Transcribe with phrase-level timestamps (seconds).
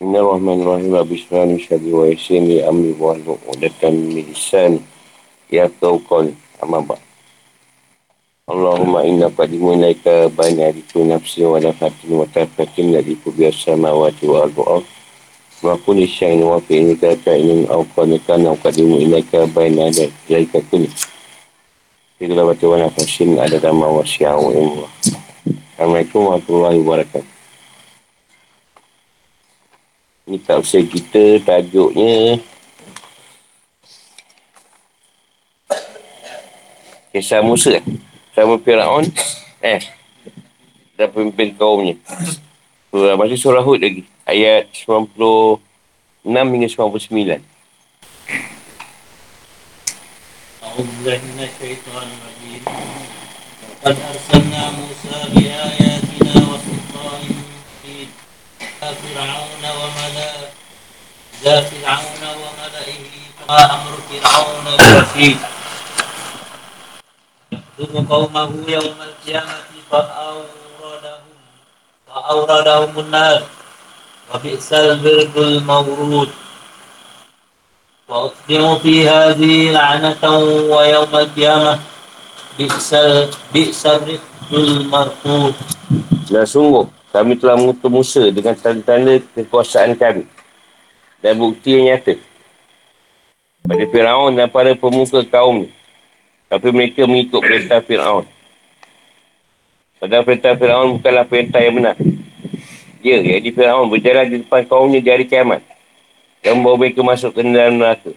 [0.00, 0.96] Bismillahirrahmanirrahim.
[1.12, 2.96] Bismillahirrahmanirrahim.
[2.96, 4.80] Wa ahlu udatan milisan.
[5.52, 6.32] Ya tauqal
[6.64, 6.96] amabak.
[8.48, 14.48] Allahumma inna qadimu ilaika banyak adiku nafsi wa nafatin wa tafatin ladiku biasa mawati wa
[14.48, 14.88] al-bu'af.
[15.60, 20.88] Wa kuni syain wa fi ini kata ini awqanika na qadimu ilaika banyak ilaika kuni.
[22.16, 24.88] Ikulah batu wa nafasin ada dama wa sya'u imwa.
[25.76, 27.39] Assalamualaikum warahmatullahi wabarakatuh.
[30.29, 32.41] Ni tak usah kita tajuknya
[37.13, 37.77] Kisah Musa
[38.33, 39.05] Sama Fir'aun
[39.61, 39.81] Eh
[40.97, 41.93] Dan pemimpin kaumnya
[42.89, 45.61] Surah, Masih surah Hud lagi Ayat 96
[46.25, 47.55] hingga 99
[53.85, 55.78] قد أرسلنا موسى بآياتنا
[58.89, 60.33] فرعون وملأ
[61.43, 63.03] ذا فرعون وملئه
[63.37, 65.37] فما أمر فرعون برشيد
[67.79, 69.57] يخدم قومه يوم القيامة
[69.91, 71.25] فأوردهم
[72.07, 73.41] فأوردهم النار
[74.33, 76.29] وبئس البرد المورود
[78.07, 80.23] وأتبعوا في هذه لعنة
[80.71, 81.79] ويوم القيامة
[82.57, 82.95] بئس
[83.53, 85.53] بئس الرفد المرفوض.
[86.25, 90.24] Dan sungguh, kami telah mengutus Musa dengan tanda-tanda kekuasaan kami.
[91.20, 92.16] Dan bukti yang nyata.
[93.60, 95.68] Pada Fir'aun dan para pemuka kaum
[96.50, 98.26] tapi mereka mengikut perintah Fir'aun.
[100.00, 101.94] Padahal perintah Fir'aun bukanlah perintah yang benar.
[103.04, 105.62] Dia, iaitu Fir'aun berjalan di depan kaumnya di hari kiamat.
[106.40, 108.10] Dan membawa mereka masuk ke dalam neraka.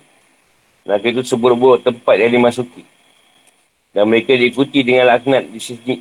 [0.87, 2.87] Neraka itu seburuk-buruk tempat yang dimasuki.
[3.93, 5.95] Dan mereka diikuti dengan laknat di sini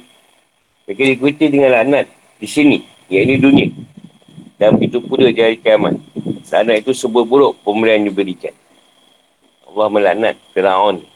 [0.89, 2.07] mereka diikuti dengan laknat
[2.43, 3.71] di sini, iaitu dunia.
[4.59, 5.95] Dan itu pula di hari kiamat.
[6.53, 8.53] Laknat itu sebuah buruk pemberian diberikan.
[9.71, 11.07] Allah melaknat Fir'aun.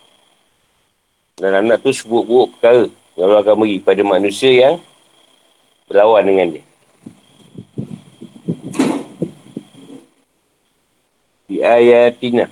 [1.35, 2.87] Dan laknat itu sebuah buruk perkara
[3.19, 4.75] yang Allah akan beri pada manusia yang
[5.91, 6.65] berlawan dengan dia.
[11.51, 12.47] Di ayatina.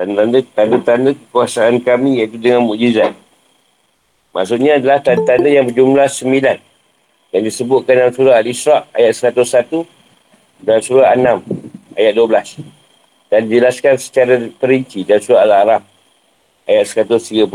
[0.00, 3.12] Tanda-tanda kekuasaan kami iaitu dengan mukjizat.
[4.32, 6.69] Maksudnya adalah tanda-tanda yang berjumlah sembilan
[7.30, 9.86] yang disebutkan dalam surah Al-Isra' ayat 101
[10.66, 11.46] dan surah An-Nam
[11.94, 12.62] ayat 12
[13.30, 15.82] dan dijelaskan secara perinci dalam surah Al-Araf
[16.66, 17.46] ayat 133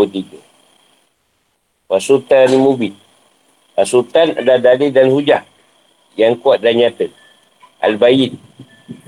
[1.86, 2.98] Wasultan Mubin.
[3.76, 5.44] Wasultan adalah dalil dan hujah
[6.18, 7.12] yang kuat dan nyata.
[7.84, 8.40] Al-Bayin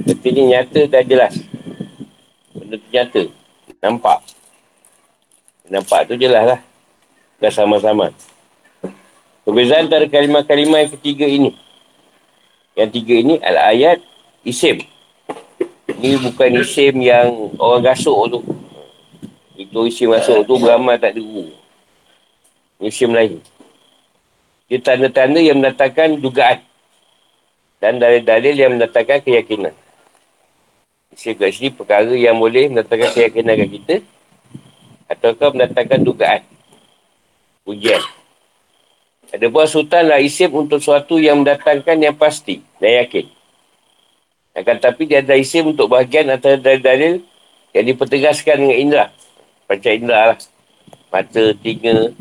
[0.07, 1.33] Artinya nyata dan jelas.
[2.51, 3.23] Benda tu nyata.
[3.79, 4.19] Nampak.
[5.71, 6.59] Nampak tu jelas lah
[7.39, 8.11] Dah sama-sama
[9.47, 11.55] Perbezaan antara kalimah-kalimah yang ketiga ini.
[12.75, 14.03] Yang tiga ini adalah ayat
[14.43, 14.83] isim.
[15.87, 18.39] Ini bukan isim yang orang gasuk tu.
[19.55, 21.55] Itu isim masuk tu beramal tak ada guru.
[22.83, 23.39] Isim lain.
[24.67, 26.59] Dia tanda-tanda yang mendatangkan dugaan.
[27.79, 29.71] Dan dalil-dalil yang mendatangkan keyakinan.
[31.15, 33.95] Isim kat sini perkara yang boleh mendatangkan keyakinan kat kita.
[35.07, 36.43] Ataukah mendatangkan dugaan.
[37.63, 38.16] Ujian.
[39.27, 43.27] Ada buah sultan lah isim untuk sesuatu yang mendatangkan yang pasti dan yakin.
[44.57, 47.21] Akan tapi dia ada isim untuk bahagian antara dalil-dalil
[47.75, 49.05] yang dipertegaskan dengan indera.
[49.67, 50.39] Macam indera lah.
[51.11, 52.15] Mata, telinga.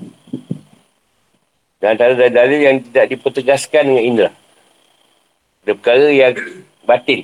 [1.81, 4.31] Dan antara dalil-dalil yang tidak dipertegaskan dengan indera.
[5.65, 6.35] Ada perkara yang
[6.85, 7.21] batin.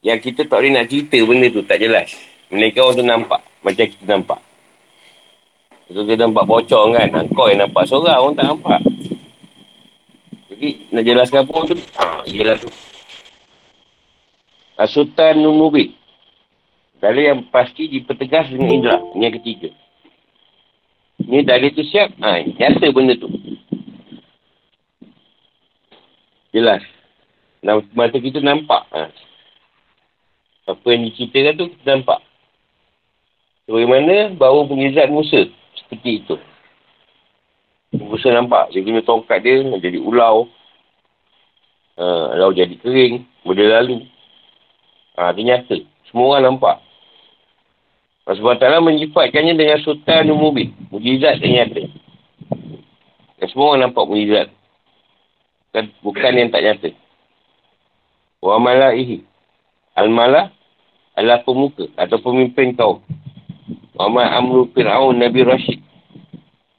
[0.00, 2.08] Yang kita tak boleh nak cerita benda tu, tak jelas.
[2.48, 3.40] Mereka orang tu nampak.
[3.60, 4.40] Macam kita nampak.
[5.90, 7.10] Itu dia nampak bocor kan.
[7.34, 8.80] Kau yang nampak seorang, orang tak nampak.
[10.54, 11.74] Jadi, nak jelaskan pun tu.
[11.98, 12.22] Ha,
[12.62, 12.70] tu.
[14.78, 15.98] Asutan Numubit.
[17.02, 18.98] Dalil yang pasti dipertegas dengan indera.
[19.18, 19.68] Ini yang ketiga.
[21.26, 22.14] Ini dalil tu siap.
[22.22, 23.26] Ha, nyata benda tu.
[26.54, 26.86] Jelas.
[27.98, 28.86] Mata kita nampak.
[28.94, 29.10] Ha.
[30.70, 32.22] Apa yang diceritakan tu, kita nampak.
[33.66, 35.50] Bagaimana baru pengizat Musa
[35.90, 36.38] seperti itu.
[37.98, 40.46] Musa nampak, dia guna tongkat dia, jadi ulau.
[41.98, 44.06] Uh, jadi kering, boleh lalu.
[45.18, 45.82] Ha, dia nyata.
[46.06, 46.78] Semua orang nampak.
[48.30, 50.70] Sebab Allah menyifatkannya dengan sultan umubin.
[50.94, 51.90] Mujizat yang nyata.
[53.42, 54.48] Dan semua orang nampak mujizat.
[55.74, 56.90] Bukan, bukan yang tak nyata.
[58.38, 59.26] Wa malaihi.
[59.98, 60.54] Al-malah
[61.18, 63.02] adalah pemuka atau pemimpin kau.
[64.00, 65.84] Wa amru Fir'aun Nabi Rashid.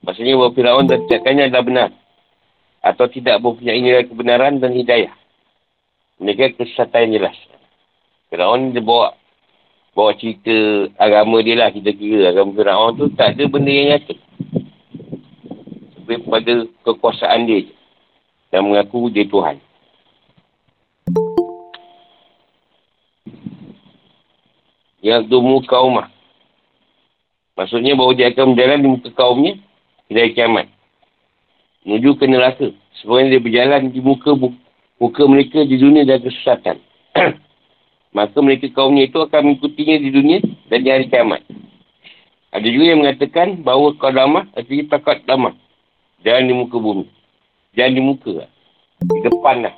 [0.02, 1.90] Maksudnya bahawa Fir'aun dan tindakannya adalah benar.
[2.82, 5.14] Atau tidak mempunyai nilai kebenaran dan hidayah.
[6.18, 7.38] Mereka kesesatan yang jelas.
[8.34, 9.14] Fir'aun dia bawa
[9.94, 12.34] bawa cerita agama dia lah kita kira.
[12.34, 14.18] Agama Fir'aun tu tak ada benda yang nyata.
[16.02, 16.54] Lebih pada
[16.90, 17.70] kekuasaan dia
[18.50, 19.62] dan mengaku dia Tuhan.
[25.06, 26.21] Yang tu muka umah.
[27.56, 29.54] Maksudnya bahawa dia akan berjalan di muka kaumnya
[30.08, 30.68] dari kiamat.
[31.84, 32.68] Menuju ke neraka.
[33.02, 34.32] Sebenarnya dia berjalan di muka
[35.02, 36.78] muka mereka di dunia dan kesesatan.
[38.16, 41.42] Maka mereka kaumnya itu akan mengikutinya di dunia dan di hari kiamat.
[42.52, 45.56] Ada juga yang mengatakan bahawa kau damah, artinya takut damah.
[46.28, 47.08] Jangan di muka bumi.
[47.74, 48.50] Jangan di muka lah.
[49.00, 49.76] Di depan lah.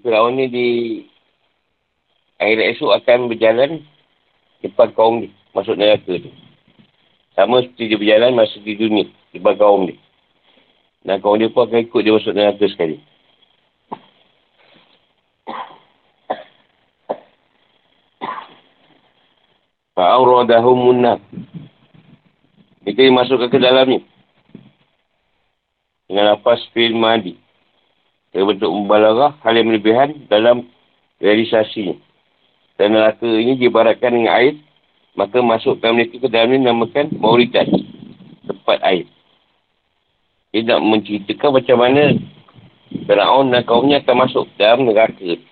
[0.00, 0.66] Firaun ni di
[2.40, 3.70] akhirat esok akan berjalan
[4.64, 5.28] depan kaum ni.
[5.52, 6.32] Masuk neraka tu.
[7.38, 9.06] Sama seperti dia berjalan masuk di dunia.
[9.30, 9.94] Depan kaum ni.
[11.06, 12.98] Dan kaum dia pun akan ikut dia masuk neraka sekali.
[19.94, 21.22] Fa'auradahum munnah.
[22.82, 24.02] Mereka dimasukkan ke dalamnya.
[26.10, 27.38] Dengan lapas fil madi.
[28.34, 30.66] Dia bentuk mubalarah hal yang melebihan dalam
[31.22, 31.94] realisasinya.
[32.82, 34.58] Dan neraka ini dibaratkan dengan air.
[35.18, 37.66] Maka masukkan mereka ke dalamnya namakan Mauritas.
[38.46, 39.10] Tempat air.
[40.54, 42.14] Dia nak menceritakan macam mana
[42.88, 45.42] Fir'aun dan kaumnya akan masuk dalam neraka.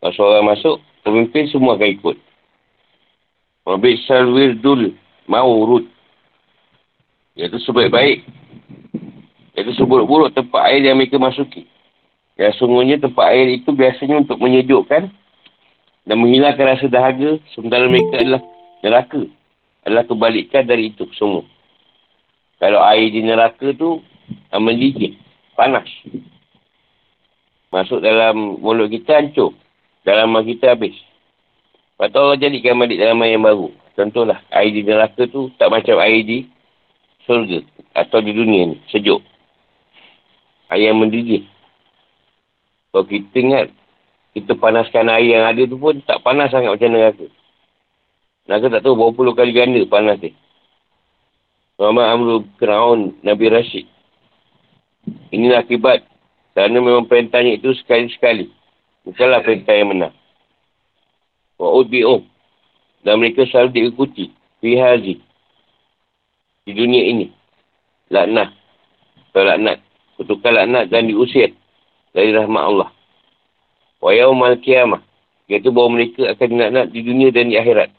[0.00, 2.16] Kalau seorang masuk, pemimpin semua akan ikut.
[3.68, 4.96] Wabik salwir dul
[5.28, 5.84] maurud.
[7.36, 8.24] Iaitu sebaik-baik.
[9.52, 11.68] Iaitu seburuk-buruk tempat air yang mereka masuki.
[12.40, 15.19] Yang sungguhnya tempat air itu biasanya untuk menyejukkan
[16.10, 18.42] dan menghilangkan rasa dahaga sementara mereka adalah
[18.82, 19.22] neraka.
[19.86, 21.46] Adalah kebalikan dari itu semua.
[22.58, 24.02] Kalau air di neraka tu
[24.50, 25.14] mendidih,
[25.54, 25.86] panas.
[27.70, 29.54] Masuk dalam mulut kita hancur.
[30.02, 30.98] Dalam kita habis.
[31.94, 33.70] Lepas tu Allah jadikan balik dalam air yang baru.
[33.94, 36.50] Contohlah, air di neraka tu tak macam air di
[37.22, 37.62] surga.
[37.94, 39.22] Atau di dunia ni, sejuk.
[40.74, 41.46] Air yang mendidih.
[42.90, 43.70] Kalau kita ingat,
[44.30, 47.26] kita panaskan air yang ada tu pun tak panas sangat macam neraka.
[48.46, 50.34] Neraka tak tahu berapa puluh kali ganda panas dia.
[51.80, 53.86] Muhammad Amru Keraun Nabi Rashid.
[55.32, 56.04] Inilah akibat.
[56.52, 58.52] Kerana memang perintahnya itu sekali-sekali.
[59.08, 60.14] Bukanlah perintah yang menang.
[61.56, 62.20] Wa'udbi'um.
[63.00, 64.28] Dan mereka selalu diikuti.
[64.60, 65.24] Fihazi.
[66.68, 67.32] Di dunia ini.
[68.12, 68.52] Laknat.
[69.32, 69.78] Atau laknat.
[70.20, 71.56] Kutukan laknat dan diusir.
[72.12, 72.90] Dari rahmat Allah.
[74.00, 75.04] Wa'yaumal kiamah.
[75.46, 77.92] Iaitu bahawa mereka akan dilaknat di dunia dan di akhirat.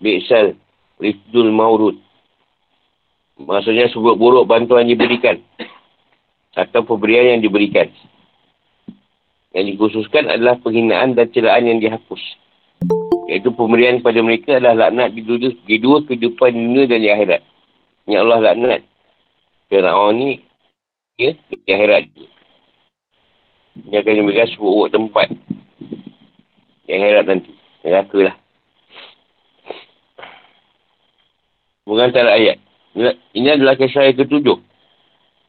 [0.00, 0.56] Bi'sal.
[1.00, 1.96] Rifdul maurud.
[3.40, 5.40] Maksudnya sebut buruk bantuan diberikan.
[6.56, 7.88] Atau pemberian yang diberikan.
[9.56, 12.20] Yang dikhususkan adalah penghinaan dan celaan yang dihapus.
[13.32, 17.42] Iaitu pemberian kepada mereka adalah laknat di dua, di dua kehidupan dunia dan di akhirat.
[18.06, 18.82] Ini Allah laknat.
[19.70, 20.30] Fir'aun ni,
[21.14, 22.10] ya, di akhirat.
[23.74, 25.28] Dia akan diberikan sebuah tempat.
[26.86, 27.52] Di akhirat nanti.
[27.86, 28.36] Neraka lah.
[31.86, 32.58] Mengantara ayat.
[33.34, 34.58] Ini adalah kisah yang ketujuh.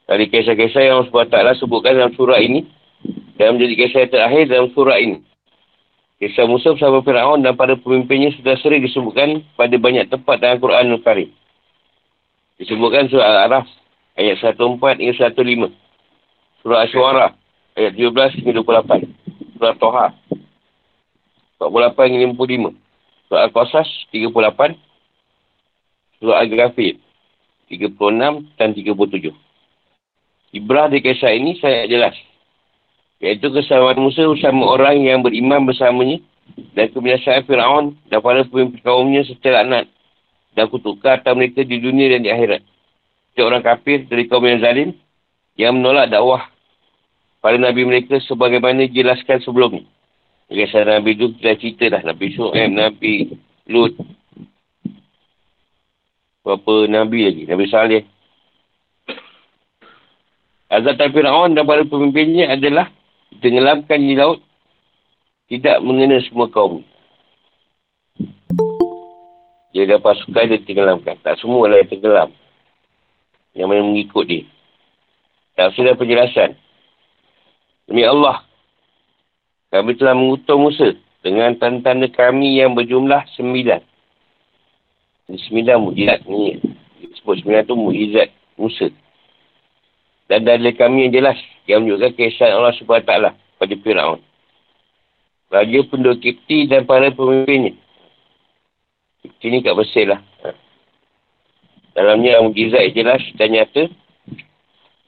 [0.06, 2.68] Dari kisah-kisah yang Allah SWT sebutkan dalam surah ini,
[3.40, 5.18] dan menjadi kisah yang terakhir dalam surah ini.
[6.22, 10.94] Kisah Musa bersama Fir'aun dan para pemimpinnya sudah sering disebutkan pada banyak tempat dalam Quran
[10.94, 11.34] Al-Karim.
[12.62, 13.66] Disebutkan surah Al-Araf
[14.14, 15.74] ayat 14 hingga 15.
[16.62, 17.41] Surah Asyuara
[17.82, 19.10] ayat 17 hingga 28.
[19.58, 20.08] Surah Toha
[21.58, 22.78] 48 hingga 55.
[23.26, 24.78] Surah Al-Qasas 38.
[26.22, 27.02] Surah Al-Ghafir
[27.74, 27.98] 36
[28.62, 29.34] dan 37.
[30.52, 32.14] Ibrah di kisah ini saya jelas.
[33.24, 36.20] Iaitu kesamaan Musa bersama orang yang beriman bersamanya
[36.76, 39.88] dan kebiasaan Fir'aun dan para pemimpin kaumnya secara anak
[40.58, 42.66] dan kutukar atas mereka di dunia dan di akhirat.
[43.32, 44.90] Setiap orang kafir dari kaum yang zalim
[45.56, 46.52] yang menolak dakwah
[47.42, 49.84] pada Nabi mereka sebagaimana jelaskan sebelum ni.
[50.52, 52.02] Kisah Nabi itu kita cerita dah.
[52.06, 53.14] Nabi Su'aib, Nabi
[53.72, 53.98] Lut.
[56.46, 57.44] Berapa Nabi lagi?
[57.50, 58.04] Nabi Saleh.
[60.72, 62.88] Azab Fir'aun dan para pemimpinnya adalah
[63.44, 64.40] tenggelamkan di laut
[65.52, 66.80] tidak mengenai semua kaum.
[69.76, 71.20] Dia ada pasukan dia tenggelamkan.
[71.20, 72.30] Tak semua lah yang tenggelam.
[73.52, 74.44] Yang mana mengikut dia.
[75.60, 76.56] Tak sudah penjelasan.
[77.88, 78.44] Demi Allah.
[79.72, 83.82] Kami telah mengutuk Musa dengan tanda-tanda kami yang berjumlah sembilan.
[85.32, 86.60] Ini sembilan mujizat ni.
[87.22, 88.90] Sebut sembilan tu mujizat Musa.
[90.32, 91.36] dan dalil kami yang jelas
[91.68, 94.24] yang menunjukkan kesan Allah SWT pada Fir'aun.
[95.52, 97.76] Raja penduduk Kipti dan para pemimpinnya.
[99.20, 100.24] Kipti ni kat Mesir lah.
[100.48, 100.56] Ha.
[102.00, 103.84] Dalamnya mujizat yang jelas dan nyata.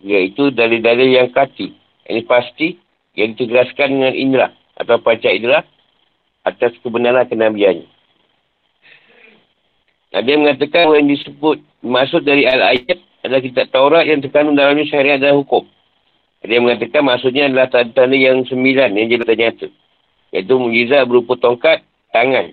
[0.04, 1.72] Iaitu dalil-dalil yang kati.
[2.10, 2.76] Ini pasti
[3.16, 5.64] yang ditegaskan dengan indera atau panca indera
[6.44, 7.88] atas kebenaran kenabiannya.
[10.14, 15.18] Ada yang mengatakan yang disebut maksud dari al-ayat adalah kitab Taurat yang terkandung dalamnya syariat
[15.18, 15.66] dan hukum.
[16.44, 19.68] Yang mengatakan maksudnya adalah tanda-tanda yang sembilan yang jelas dan nyata.
[20.36, 22.52] Iaitu mujizat berupa tongkat, tangan,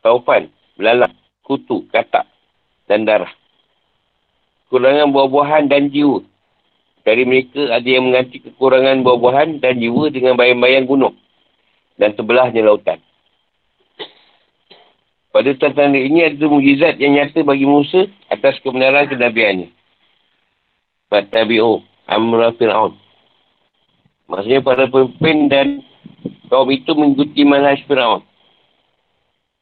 [0.00, 0.48] taufan,
[0.80, 1.12] belalang,
[1.44, 2.24] kutu, katak
[2.88, 3.30] dan darah.
[4.66, 6.24] Kekurangan buah-buahan dan jiwa.
[7.10, 11.18] Dari mereka ada yang mengganti kekurangan buah-buahan dan jiwa dengan bayang-bayang gunung
[11.98, 13.02] dan sebelahnya lautan.
[15.34, 19.74] Pada tanda ini ada mujizat yang nyata bagi Musa atas kebenaran kenabiannya.
[21.10, 22.94] Fatabi'u amra fir'aun.
[24.30, 25.68] Maksudnya para pemimpin dan
[26.46, 28.22] kaum itu mengikuti manhaj fir'aun.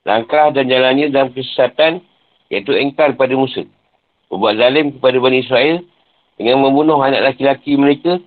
[0.05, 2.05] Langkah dan jalannya dalam kesesatan
[2.53, 3.65] iaitu engkar pada Musa.
[4.29, 5.81] Berbuat zalim kepada Bani Israel
[6.39, 8.23] dengan membunuh anak laki-laki mereka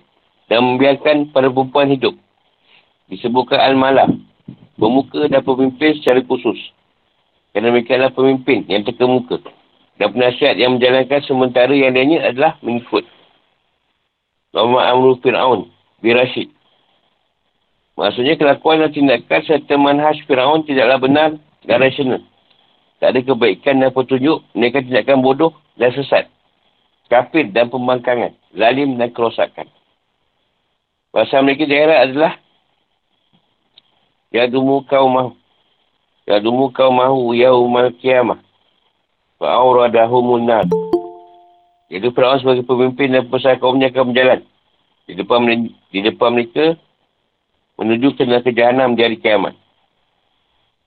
[0.52, 2.12] dan membiarkan para perempuan hidup.
[3.08, 4.12] Disebutkan Al-Malah.
[4.76, 6.58] Pemuka dan pemimpin secara khusus.
[7.52, 9.40] Kerana mereka adalah pemimpin yang terkemuka.
[9.96, 13.04] Dan penasihat yang menjalankan sementara yang lainnya adalah mengikut.
[14.52, 15.72] Muhammad Amru Fir'aun
[16.04, 16.48] bin Rashid.
[17.96, 21.30] Maksudnya kelakuan dan tindakan serta manhaj Fir'aun tidaklah benar
[21.64, 22.20] dan rasional.
[23.00, 24.40] Tak ada kebaikan dan petunjuk.
[24.56, 26.28] Mereka tindakan bodoh dan sesat.
[27.12, 28.32] Kafir dan pembangkangan.
[28.56, 29.68] Zalim dan kerosakan.
[31.12, 32.32] Bahasa mereka daerah adalah
[34.32, 35.36] Yadumu kaumah
[36.22, 38.38] Yadumu kau mahu yaumal kiamah.
[39.42, 40.66] Fa'auradahumun nar.
[41.90, 44.40] Jadi Fir'aun sebagai pemimpin dan pesan kaumnya akan berjalan.
[45.04, 45.44] Di depan,
[45.90, 46.78] di depan mereka
[47.74, 49.58] menuju ke neraka jahanam di hari kiamat.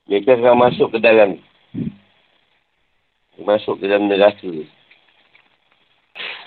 [0.07, 1.35] Mereka akan masuk ke dalam
[3.43, 4.65] masuk ke dalam neraka.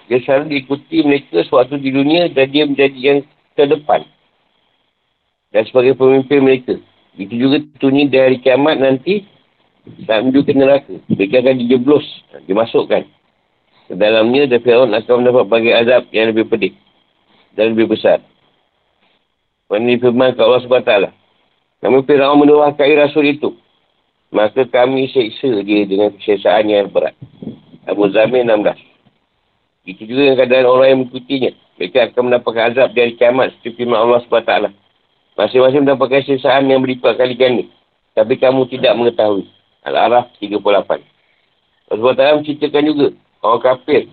[0.09, 3.19] Dia selalu diikuti mereka sewaktu di dunia dan dia menjadi yang
[3.53, 4.09] terdepan.
[5.53, 6.75] Dan sebagai pemimpin mereka.
[7.17, 9.29] Itu juga tentunya dari kiamat nanti
[10.09, 10.95] tak menuju ke neraka.
[11.13, 12.07] Mereka akan dijeblos,
[12.49, 13.03] dimasukkan.
[13.89, 16.73] Ke dalamnya, dan Fir'aun akan mendapat bagi azab yang lebih pedih
[17.57, 18.21] dan lebih besar.
[19.69, 20.93] Ini firman ke Allah SWT.
[21.85, 23.53] Namun Fir'aun menuahkai rasul itu.
[24.29, 27.17] Maka kami seksa dia dengan keseksaan yang berat.
[27.89, 28.88] Abu Zamir 16.
[29.89, 31.51] Itu juga yang keadaan orang yang mengikutinya.
[31.81, 34.53] Mereka akan mendapatkan azab dari kiamat seperti firman Allah SWT.
[35.41, 37.65] Masing-masing mendapatkan sesaan yang berlipat kali ganda.
[38.13, 39.49] Tapi kamu tidak mengetahui.
[39.89, 40.61] Al-Araf 38.
[41.89, 43.09] Rasulullah SAW menceritakan juga.
[43.41, 44.13] Orang kafir.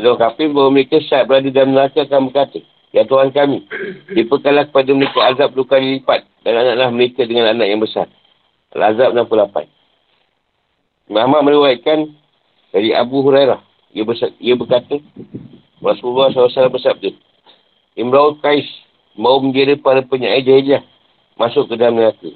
[0.00, 2.64] Orang kafir bahawa mereka saat berada dalam neraka akan berkata.
[2.96, 3.68] Ya Tuhan kami.
[4.16, 6.24] Dipekalah kepada mereka azab dua kali lipat.
[6.40, 8.08] Dan anak-anak mereka dengan anak yang besar.
[8.72, 9.68] Al-Azab 68.
[11.12, 12.16] Muhammad meriwayatkan
[12.72, 13.67] dari Abu Hurairah.
[13.94, 14.02] Ia,
[14.42, 15.00] ia berkata.
[15.78, 17.14] Rasulullah SAW bersabda.
[17.94, 18.66] Imra'ul Qais
[19.18, 20.82] mau mengira para penyair jahiliah
[21.38, 22.30] masuk ke dalam neraka.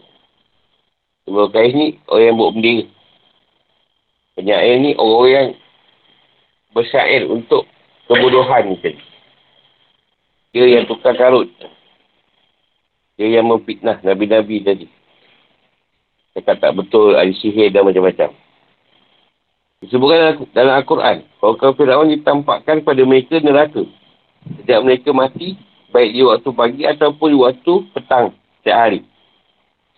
[1.26, 2.84] Sebab kais ni, orang yang buat bendera.
[4.34, 5.48] Penyair ni, orang yang
[6.74, 7.68] bersyair untuk
[8.10, 8.76] kebodohan ni
[10.50, 11.50] Dia yang tukar karut.
[13.18, 14.86] Dia yang memfitnah Nabi-Nabi tadi.
[16.32, 18.32] Cakap tak betul, ada sihir dan macam-macam.
[19.82, 23.82] Disebutkan dalam Al-Quran, kalau kau Fir'aun ditampakkan pada mereka neraka.
[24.62, 25.58] Sejak mereka mati,
[25.90, 28.30] baik di waktu pagi ataupun di waktu petang
[28.62, 29.00] setiap hari.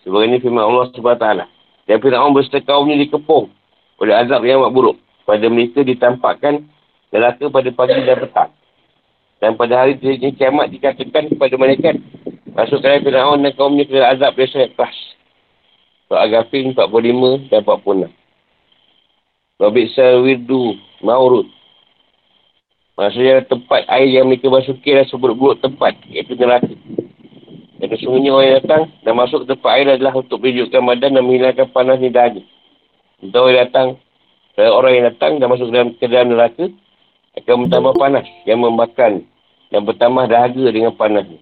[0.01, 1.27] Sebagai ini firman Allah SWT.
[1.85, 3.53] Dan Fir'aun berserta kaumnya dikepung
[4.01, 4.97] oleh azab yang amat buruk.
[5.25, 6.65] Pada mereka ditampakkan
[7.13, 8.51] neraka pada pagi dan petang.
[9.37, 11.93] Dan pada hari ini kiamat dikatakan kepada mereka.
[12.57, 14.97] Masukkan Fir'aun dan kaumnya ke azab yang sangat keras.
[16.09, 18.24] Surah Al-Ghafir 45 dan 46.
[19.55, 21.47] Wabiksa wirdu maurud
[22.95, 25.99] Maksudnya tempat air yang mereka masuki adalah seburuk-buruk tempat.
[26.07, 26.71] Iaitu neraka.
[27.75, 31.23] Dan sesungguhnya orang yang datang dan masuk ke tempat air adalah untuk menunjukkan badan dan
[31.27, 32.39] menghilangkan panas ni dahaga.
[33.19, 33.87] Untuk orang yang datang,
[34.55, 36.65] orang yang datang dan masuk ke dalam, ke dalam neraka
[37.35, 39.11] akan bertambah panas yang membakar
[39.67, 41.39] dan bertambah dahaga dengan panas ni.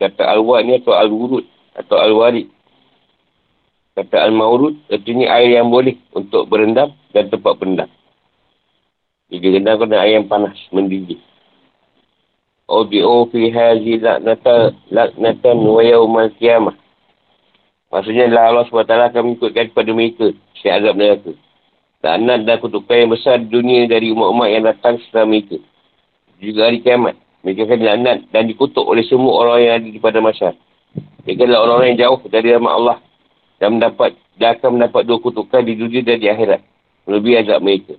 [0.00, 1.44] Kata Al-Wad ni atau Al-Wurud
[1.76, 2.55] atau Al-Warid.
[3.96, 7.88] Kata Al-Maurud, artinya air yang boleh untuk berendam dan tempat berendam.
[9.32, 11.16] Jika kena kena air yang panas, mendidih.
[12.68, 16.76] Obi'u fi hazi laknata laknatan wa yawmal kiamah.
[17.88, 20.26] Maksudnya adalah Allah SWT akan mengikutkan kepada mereka
[20.60, 21.32] si azab neraka.
[22.04, 25.56] Laknat dan kutukan yang besar dunia dari umat-umat yang datang setelah mereka.
[26.36, 27.16] Juga hari kiamat.
[27.46, 30.52] Mereka akan dilaknat dan dikutuk oleh semua orang yang ada di pada masa.
[31.24, 32.96] Mereka adalah orang-orang yang jauh dari rahmat Allah.
[33.56, 36.60] Dan mendapat dan akan mendapat dua kutukan di dunia dan di akhirat.
[37.08, 37.96] Lebih azab mereka.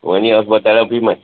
[0.00, 1.18] Orang ini Allah SWT firman.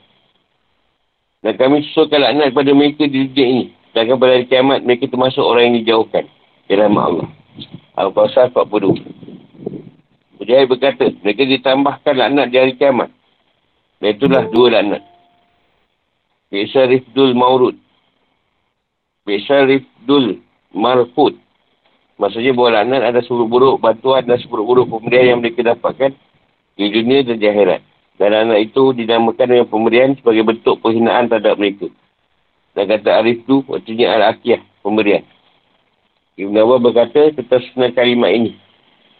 [1.40, 3.64] Dan kami susulkan laknat kepada mereka di dunia ini.
[3.94, 6.24] Dan pada hari kiamat, mereka termasuk orang yang dijauhkan.
[6.66, 7.28] Dari rahmat Allah.
[7.96, 9.00] Al-Qasar 42.
[10.36, 13.08] Mujahid berkata, mereka ditambahkan laknat di hari kiamat.
[14.02, 15.02] Dan itulah dua laknat.
[16.52, 17.76] Biasa rifdul maurud.
[19.24, 20.42] Biasa rifdul
[20.76, 21.40] marfud.
[22.16, 26.16] Maksudnya bahawa laknat ada seburuk-buruk bantuan dan seburuk-buruk pemberian yang mereka dapatkan
[26.76, 27.80] di dunia dan di akhirat.
[28.16, 31.92] Dan anak itu dinamakan dengan pemberian sebagai bentuk penghinaan terhadap mereka.
[32.72, 35.24] Dan kata arif itu, maksudnya al-akiyah, pemberian.
[36.36, 38.56] Ibn Abbas berkata tentang senang kalimat ini.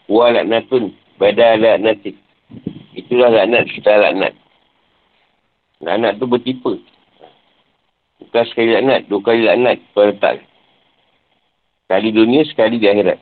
[0.09, 2.17] Wa laknatun badal laknatik.
[2.93, 4.33] Itulah laknat setelah laknat.
[5.81, 6.81] Laknat tu bertipe.
[8.21, 10.41] Bukan sekali laknat, dua kali laknat kau letak.
[11.87, 13.15] Sekali dunia, sekali di akhirat.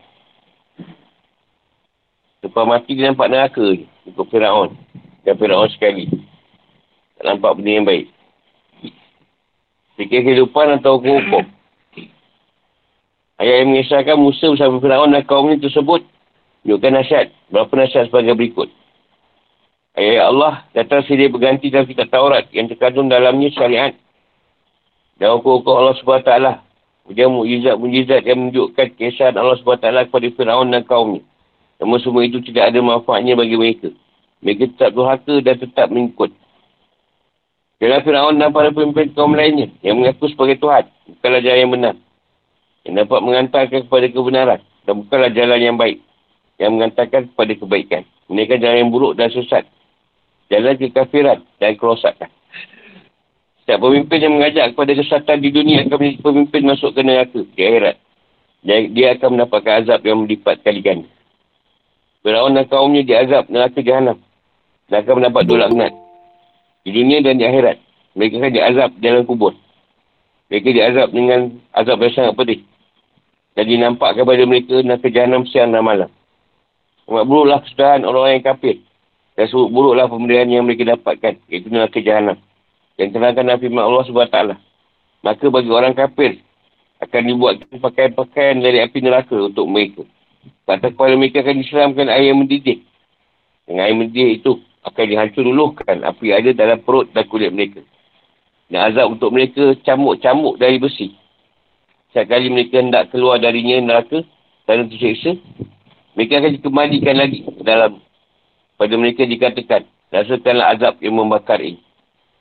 [2.41, 3.85] Lepas mati dia nampak neraka je.
[4.09, 4.73] Ikut Fir'aun.
[5.21, 6.09] Dan Fir'aun sekali.
[7.21, 8.09] Tak nampak benda yang baik.
[10.01, 11.45] Fikir kehidupan atau hukum.
[13.37, 16.01] Ayat yang mengisahkan Musa bersama Fir'aun dan kaum ini tersebut
[16.65, 17.27] menunjukkan nasihat.
[17.53, 18.73] Berapa nasihat sebagai berikut.
[19.93, 23.93] Ayat Allah datang sedia berganti dalam kitab Taurat yang terkandung dalamnya syariat.
[25.21, 26.64] Dan hukum-hukum Allah SWT.
[27.05, 31.21] Dia mujizat-mujizat yang menunjukkan kesan Allah SWT kepada Fir'aun dan kaumnya.
[31.77, 33.89] Namun semua itu tidak ada manfaatnya bagi mereka.
[34.41, 36.33] Mereka tetap durhaka dan tetap mengikut.
[37.77, 40.89] Jangan Fir'aun dan para pemimpin kaum lainnya yang mengaku sebagai Tuhan.
[41.05, 41.95] Bukanlah jalan yang benar
[42.85, 45.97] yang dapat mengantarkan kepada kebenaran dan bukanlah jalan yang baik
[46.61, 48.03] yang mengantarkan kepada kebaikan.
[48.29, 49.65] Kan jalan yang buruk dan sesat.
[50.53, 52.29] Jalan kekafiran dan kerosakan.
[53.65, 57.61] Setiap pemimpin yang mengajak kepada kesatan di dunia akan menjadi pemimpin masuk ke neraka di
[57.65, 57.97] akhirat.
[58.61, 61.09] Dia akan mendapatkan azab yang melipat kali ganda.
[62.21, 64.21] Firaun dan kaumnya diazab neraka jahanam.
[64.85, 65.97] Dan akan mendapat dua laknat.
[66.85, 67.81] Di dunia dan di akhirat.
[68.13, 69.57] Mereka akan diazab dalam kubur.
[70.53, 72.61] Mereka diazab dengan azab yang sangat pedih.
[73.57, 76.09] Dan dinampakkan kepada mereka neraka jahanam siang dan malam.
[77.09, 78.77] Amat buruklah kesudahan orang-orang yang kafir.
[79.33, 81.41] Dan buruklah pemberian yang mereka dapatkan.
[81.49, 82.37] Iaitu neraka jahanam.
[82.95, 84.39] Yang terangkan Nabi Allah SWT.
[85.23, 86.39] Maka bagi orang kafir.
[87.03, 90.07] Akan dibuatkan pakaian-pakaian dari api neraka untuk mereka.
[90.63, 92.81] Kata kepada mereka akan diseramkan air yang mendidih.
[93.67, 94.51] Dengan air mendidih itu
[94.85, 97.83] akan dihancur dulukan api ada dalam perut dan kulit mereka.
[98.71, 101.13] Dan azab untuk mereka camuk-camuk dari besi.
[102.15, 104.23] Setiap kali mereka hendak keluar darinya neraka,
[104.65, 105.37] dan terseksa,
[106.17, 108.01] mereka akan dikembalikan lagi ke dalam.
[108.79, 111.79] Pada mereka dikatakan, rasakanlah azab yang membakar ini.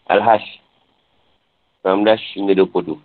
[0.06, 0.60] Al-Hash.
[1.84, 2.96] 19 hingga 22.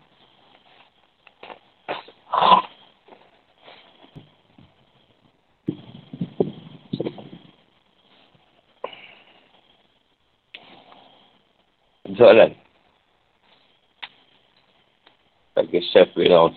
[12.20, 12.52] Soalan.
[15.56, 16.52] Tak kisah Fir'aun.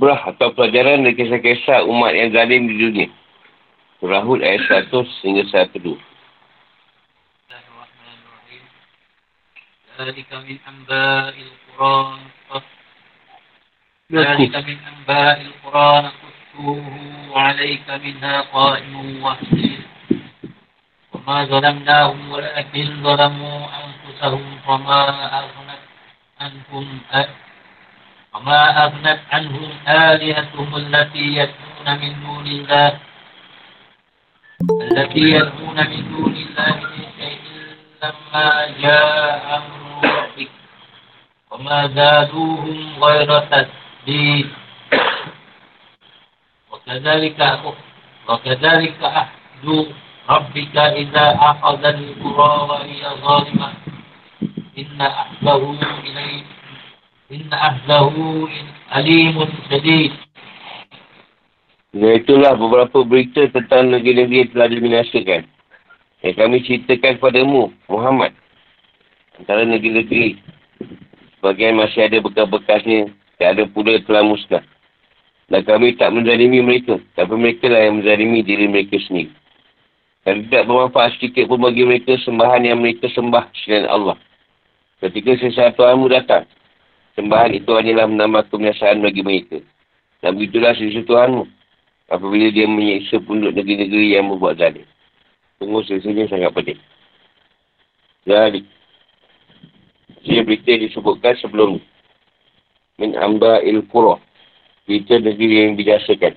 [0.00, 3.08] Ibrah atau pelajaran dari kisah-kisah umat yang zalim di dunia.
[4.00, 4.92] Surah Hud ayat 100
[5.26, 5.98] hingga 102.
[9.96, 12.20] ذلك من أنباء القرآن
[14.12, 16.82] ذلك من أنباء القرآن قصه
[17.32, 19.82] عليك منها قائم وحسين
[21.12, 25.02] وما ظلمناهم ولكن ظلموا أنفسهم فما
[25.38, 25.82] أغنت
[26.40, 27.00] عنهم
[28.35, 32.99] وما أغنت عنهم آلهتهم التي يدعون من دون الله.
[34.91, 37.41] التي يدعون من دون الله من شيء
[38.03, 38.47] لما
[38.81, 39.81] جاء أمر
[40.17, 40.49] ربك
[41.51, 44.49] وما زادوهم غير تسديد
[46.71, 47.59] وكذلك
[48.29, 49.67] وكذلك أحد
[50.29, 53.73] ربك إذا أخذ القرى وهي ظالمة.
[54.77, 56.43] إن أحده إليه
[57.31, 58.43] Inna ahlahu
[58.91, 60.11] alimun sedih.
[61.95, 65.41] Ya, itulah beberapa berita tentang negeri-negeri yang telah dibinasakan.
[66.27, 68.35] Yang kami ceritakan kepadamu, Muhammad.
[69.39, 70.43] antara negeri-negeri.
[71.39, 73.15] Sebagian masih ada bekas-bekasnya.
[73.39, 74.67] Tak ada pula telah musnah.
[75.47, 76.99] Dan kami tak menzalimi mereka.
[77.15, 79.31] Tapi mereka lah yang menzalimi diri mereka sendiri.
[80.27, 84.19] Dan tidak bermanfaat sedikit pun bagi mereka sembahan yang mereka sembah selain Allah.
[84.99, 86.45] Ketika sesuatu ilmu datang,
[87.21, 89.61] sembahan itu hanyalah menambah kebiasaan bagi mereka.
[90.25, 91.43] Dan begitulah sesuatu Tuhanmu.
[92.11, 94.83] Apabila dia menyiksa penduduk negeri-negeri yang membuat zalim.
[95.61, 96.79] Tunggu sesuatu sangat penting.
[98.25, 98.61] Jadi,
[100.25, 101.79] saya berita disebutkan sebelum
[102.99, 104.17] min amba il qura.
[104.89, 106.35] Berita negeri yang dijasakan.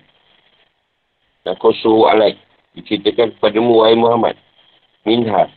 [1.45, 2.39] Dan kosuhu alaih
[2.77, 4.37] diceritakan kepadamu wahai Muhammad.
[5.05, 5.49] Minha.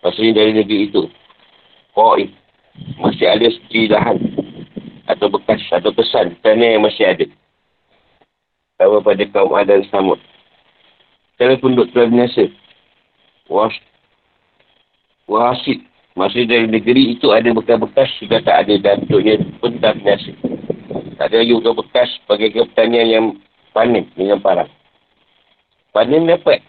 [0.00, 1.08] Maksudnya dari negeri itu.
[1.96, 2.32] Qa'i.
[3.00, 3.48] Masih ada
[3.96, 4.16] lahan
[5.10, 6.38] Atau bekas atau kesan.
[6.38, 7.26] Kerana yang masih ada.
[8.78, 10.20] Sama pada kaum Adam Samud.
[11.36, 12.46] Kalau penduduk telah binasa.
[13.50, 13.74] Was.
[15.26, 15.82] Wasit.
[16.14, 20.32] Maksudnya dari negeri itu ada bekas-bekas sudah tak ada dan untuknya pun tak binasa.
[21.16, 23.26] Tak ada lagi bekas-bekas sebagai pertanian yang
[23.76, 24.68] panen dengan parah.
[25.90, 26.62] Panen dapat.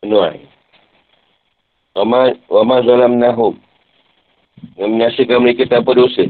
[0.00, 0.20] Penuh
[1.94, 3.54] Wama, wama zalam nahum.
[4.74, 6.26] Yang menyaksikan mereka tanpa dosa.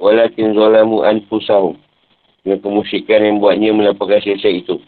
[0.00, 1.76] Walakin zalamu anfusahum.
[2.40, 4.80] Dengan kemusyikan yang buatnya melaporkan selesai itu.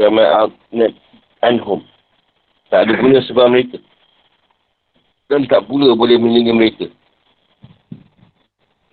[0.00, 0.48] Kama
[1.44, 1.84] anhum.
[2.72, 3.76] Tak ada guna sebab mereka.
[5.28, 6.86] Dan tak pula boleh melindungi mereka.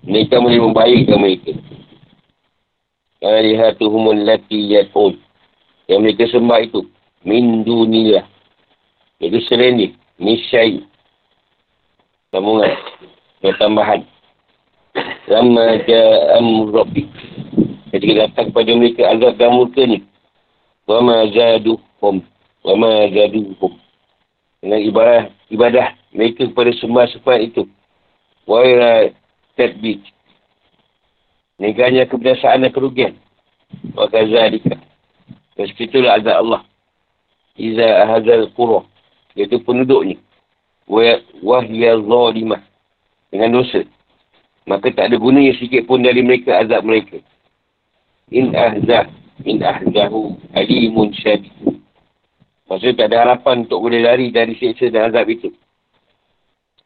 [0.03, 1.51] Mereka boleh membaikkan mereka.
[3.23, 5.15] Alihatuhumul lati yat'un
[5.87, 6.83] yang mereka sembah itu
[7.23, 8.23] min dunia
[9.19, 9.87] itu selain ni
[10.19, 10.83] misyai
[12.31, 12.71] sambungan
[13.43, 14.03] yang tambahan
[15.27, 17.07] lama ja'am rabbi
[17.91, 20.03] ketika datang kepada mereka azab dan murka ni
[20.89, 22.15] wa ma zaduhum
[22.63, 23.73] wa ma zaduhum
[24.59, 27.63] dengan ibadah ibadah mereka kepada sembah sembah itu
[28.47, 29.11] wa ila
[29.55, 30.13] tadbij
[31.61, 33.13] Neganya kebiasaan dan kerugian.
[33.93, 34.75] Wa kazalika.
[35.53, 36.61] Dan sekitulah azab Allah.
[37.55, 38.83] Iza ahazal qura.
[39.37, 40.17] Iaitu penduduknya.
[41.39, 42.61] Wahya zalimah.
[43.29, 43.85] Dengan dosa.
[44.63, 47.19] Maka tak ada gunanya sikit pun dari mereka azab mereka.
[48.31, 49.11] In ahzah.
[49.43, 51.51] In ahzahu alimun syadid.
[52.71, 55.51] Maksudnya tak ada harapan untuk boleh lari dari siksa dan azab itu.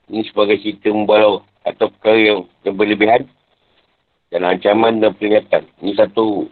[0.09, 3.21] Ini sebagai cerita membalau atau perkara yang, yang berlebihan
[4.31, 5.67] dan ancaman dan peringatan.
[5.83, 6.47] Ini satu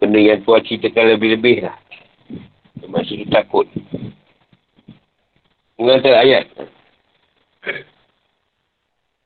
[0.00, 1.76] benda yang tuan ceritakan lebih-lebih lah.
[2.88, 3.66] Masih takut.
[5.78, 6.46] Mengantar ayat.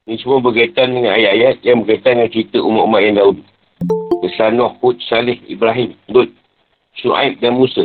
[0.08, 3.42] Ini semua berkaitan dengan ayat-ayat yang berkaitan dengan cerita umat-umat yang dahulu.
[4.24, 6.32] Kisah Nuh, Hud, Salih, Ibrahim, Dud,
[6.96, 7.84] Shu'aib dan Musa.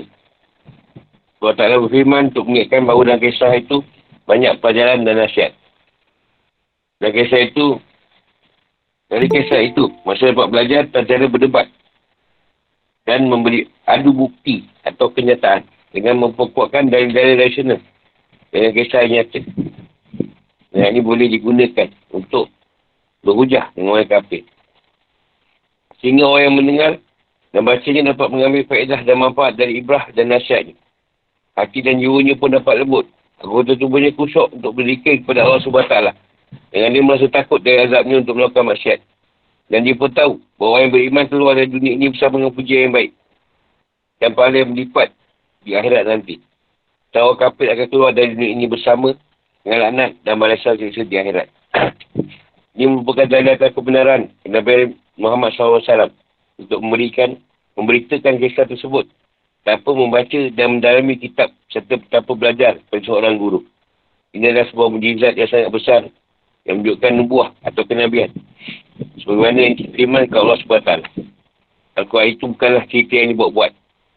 [1.43, 3.83] Allah Ta'ala berfirman untuk mengingatkan bahawa dalam kisah itu
[4.23, 5.51] banyak pelajaran dan nasihat.
[7.03, 7.83] Dan kisah itu,
[9.11, 11.67] dari kisah itu, masa dapat belajar tentang cara berdebat
[13.03, 17.83] dan memberi adu bukti atau kenyataan dengan memperkuatkan dalil-dalil rasional
[18.47, 19.43] dengan kisah yang nyata.
[20.71, 22.47] Dan ini boleh digunakan untuk
[23.25, 24.45] berhujah dengan orang kafir.
[25.99, 26.91] Sehingga orang yang mendengar
[27.53, 30.77] dan bacanya dapat mengambil faedah dan manfaat dari ibrah dan nasihatnya.
[31.53, 33.05] Hati dan jiwanya pun dapat lembut.
[33.37, 35.97] Anggota tubuhnya kusuk untuk berdikir kepada Allah SWT.
[36.73, 38.99] Dengan dia merasa takut dari azabnya untuk melakukan maksiat.
[39.69, 42.93] Dan dia pun tahu bahawa yang beriman keluar dari dunia ini bersama dengan pujian yang
[42.93, 43.11] baik.
[44.17, 45.09] Dan pahala yang melipat
[45.61, 46.35] di akhirat nanti.
[47.13, 49.13] Tahu kafir akan keluar dari dunia ini bersama
[49.61, 51.47] dengan laknat dan balasan siksa di akhirat.
[52.73, 56.09] Ini merupakan dalil atas kebenaran Nabi Muhammad SAW
[56.57, 57.37] untuk memberikan,
[57.77, 59.05] memberitakan kisah tersebut
[59.63, 63.63] tanpa membaca dan mendalami kitab serta tanpa belajar pada seorang guru.
[64.33, 66.01] Ini adalah sebuah mujizat yang sangat besar
[66.65, 68.33] yang menunjukkan nubuah atau kenabian.
[69.21, 70.91] Sebagaimana yang diterima ke Allah SWT.
[71.93, 73.71] Al-Quran itu bukanlah cerita yang dibuat-buat.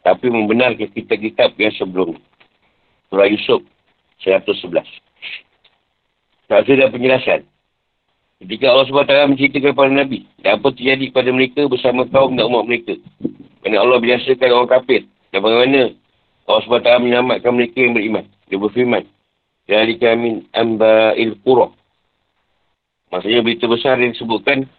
[0.07, 2.17] Tapi membenarkan kitab-kitab yang sebelum.
[3.13, 3.61] Surah Yusuf
[4.25, 5.06] 111.
[6.47, 7.43] Tak ada penjelasan.
[8.37, 10.19] Ketika Allah SWT menceritakan kepada Nabi.
[10.45, 12.95] Dan apa terjadi kepada mereka bersama kaum dan umat mereka.
[13.65, 15.01] Kerana Allah biasakan orang kafir.
[15.35, 15.81] Dan bagaimana
[16.47, 18.25] Allah SWT menyelamatkan mereka yang beriman.
[18.47, 19.05] Dia berfirman.
[19.67, 21.75] Dari kami amba il qurah.
[23.11, 24.71] Maksudnya berita besar yang disebutkan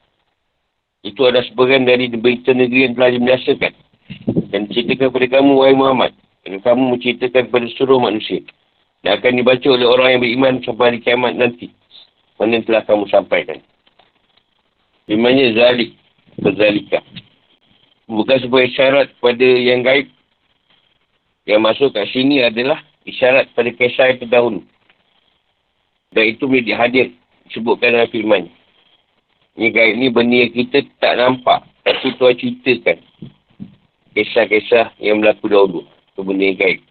[1.03, 3.73] itu adalah sebagian dari berita negeri yang telah dibiasakan.
[4.51, 6.11] Dan diceritakan kepada kamu, wahai Muhammad.
[6.47, 8.39] Dan kamu menceritakan kepada seluruh manusia.
[9.05, 11.69] Dan akan dibaca oleh orang yang beriman sampai hari kiamat nanti.
[12.37, 13.59] Mana yang telah kamu sampaikan.
[15.05, 15.93] Firmannya zalik.
[16.37, 17.01] Berzalika.
[18.05, 20.07] Bukan sebuah isyarat kepada yang gaib.
[21.49, 24.61] Yang masuk kat sini adalah isyarat pada kisah yang terdahulu.
[26.13, 27.07] Dan itu menjadi hadir.
[27.47, 28.43] Disebutkan dalam firman.
[29.57, 31.65] Ini gaib ni benda kita tak nampak.
[31.81, 32.97] Tapi Tuhan ceritakan.
[34.13, 35.81] Kisah-kisah yang berlaku dahulu.
[36.13, 36.86] Itu benda yang gaib.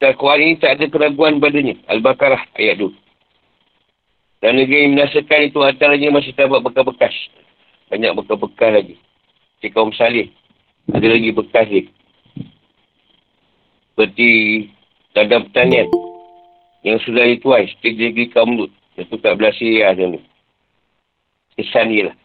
[0.00, 1.76] Al-Quran ini tak ada keraguan padanya.
[1.92, 2.88] Al-Baqarah ayat 2.
[4.40, 7.12] Dan negeri yang menasakan itu antaranya masih terdapat bekas-bekas.
[7.92, 8.96] Banyak bekas-bekas lagi.
[9.60, 10.32] Si kaum salih.
[10.88, 11.84] Ada lagi bekas dia.
[13.92, 14.28] Seperti
[15.12, 15.92] tanda pertanian.
[16.80, 17.68] Yang sudah dituai.
[17.68, 18.72] Seperti negeri kaum Lut.
[18.96, 20.20] Itu tak belah Syria macam ni.
[21.60, 22.16] Kesan dia lah.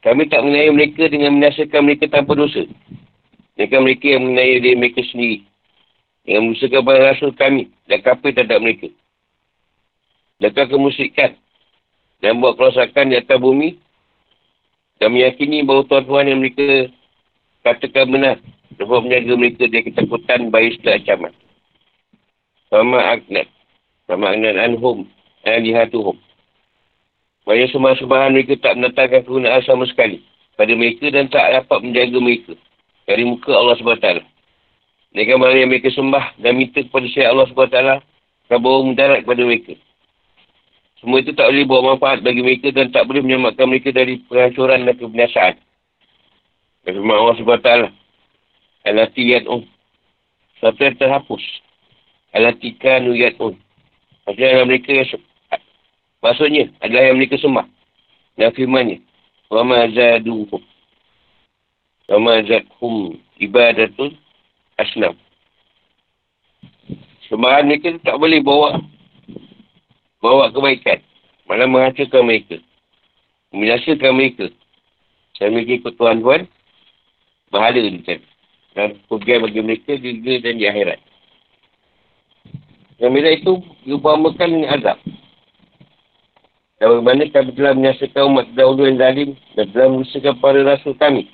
[0.00, 2.64] Kami tak mengenai mereka dengan menasakan mereka tanpa dosa.
[3.60, 5.44] Mereka mereka yang mengenai diri mereka sendiri.
[6.28, 7.72] Yang menyusahkan pada rasul kami.
[7.88, 8.88] Dan kafir terhadap mereka.
[10.40, 11.36] Lekat kemusikan.
[12.20, 13.76] Dan buat kerosakan di atas bumi.
[15.00, 16.92] Dan meyakini bahawa Tuhan-Tuhan yang mereka
[17.64, 18.36] katakan benar.
[18.76, 21.32] Dapat menjaga mereka dari ketakutan bayi setelah ancaman.
[22.68, 23.48] Sama agnat.
[24.08, 25.08] Sama agnat anhum.
[25.44, 26.16] Alihatuhum.
[27.48, 30.20] Banyak sembahan-sembahan mereka tak mendatangkan kegunaan sama sekali.
[30.54, 32.52] Pada mereka dan tak dapat menjaga mereka.
[33.08, 34.29] Dari muka Allah SWT.
[35.10, 37.78] Mereka malah yang mereka sembah dan minta kepada syariat Allah SWT.
[38.50, 39.74] Kabar mendarat kepada mereka.
[41.02, 44.86] Semua itu tak boleh bawa manfaat bagi mereka dan tak boleh menyelamatkan mereka dari penghancuran
[44.86, 45.54] dan kebinasaan.
[46.86, 47.70] Dan firman Allah SWT.
[48.86, 49.62] Al-Lati yad'un.
[50.62, 51.42] Satu yang terhapus.
[52.36, 53.58] Al-Lati kanu yad'un.
[54.28, 55.08] Maksudnya mereka yang
[56.20, 57.66] Maksudnya adalah yang mereka sembah.
[58.36, 59.00] Dan firmannya.
[59.48, 60.62] Wa ma zaduhum.
[62.06, 64.12] Wa ma zadhum ibadatul
[64.80, 65.14] asnam.
[67.28, 68.82] Sembahan mereka tak boleh bawa
[70.18, 70.98] bawa kebaikan.
[71.46, 72.56] Malah menghancurkan mereka.
[73.50, 74.46] Menyelesaikan mereka.
[75.34, 76.46] Saya mereka ikut Tuhan-Tuhan.
[77.50, 78.20] Bahala ni kan.
[78.74, 81.00] Dan kerugian bagi mereka juga dan di akhirat.
[83.00, 83.52] Yang beda itu
[83.88, 84.98] diumpamakan dengan azab.
[86.78, 91.26] Dan bagaimana kami telah menyaksikan umat dahulu yang zalim dan telah mengusahakan para rasul kami.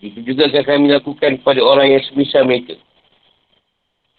[0.00, 2.72] Itu juga akan kami lakukan kepada orang yang semisal mereka.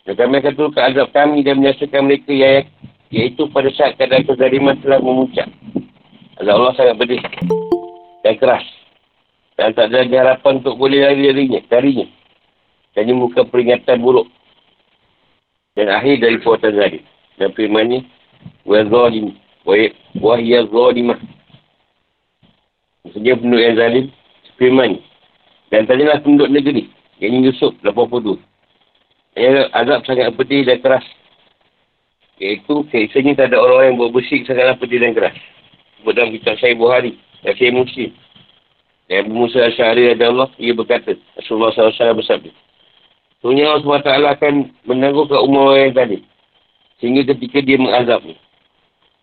[0.06, 2.66] Dan kami akan turunkan azab kami dan menyaksikan mereka yang
[3.12, 5.52] Iaitu pada saat keadaan kezaliman telah memuncak.
[6.40, 7.20] Allah Allah sangat pedih.
[8.24, 8.64] Dan keras.
[9.60, 11.60] Dan tak ada harapan untuk boleh lari darinya.
[11.68, 12.08] darinya.
[12.96, 14.32] Dan ini muka peringatan buruk.
[15.76, 17.04] Dan akhir dari puatan zalim.
[17.36, 18.00] Dan firman ni.
[18.64, 19.36] Wa zalim.
[19.68, 21.20] Wa hiya zalimah.
[23.04, 24.06] Maksudnya penduduk yang zalim.
[24.56, 25.04] Firman
[25.72, 26.92] Dan tanyalah penduduk negeri.
[27.24, 28.36] Yang ini Yusuf 82.
[29.40, 31.08] Ya, azab sangat pedih dan keras.
[32.42, 35.38] Iaitu keisanya tak ada orang yang buat bersih sangatlah pedih dan keras.
[36.02, 37.16] Sebut dalam kitab saya Buhari.
[37.46, 38.12] Dan saya Muslim.
[39.08, 40.50] Dan Abu Musa Asyari ada Allah.
[40.60, 41.16] Ia berkata.
[41.40, 42.52] Rasulullah SAW bersabda.
[43.40, 44.54] Sebenarnya Allah SWT akan
[44.86, 46.18] menanggungkan umur orang yang tadi.
[47.00, 48.38] Sehingga ketika dia mengazabnya.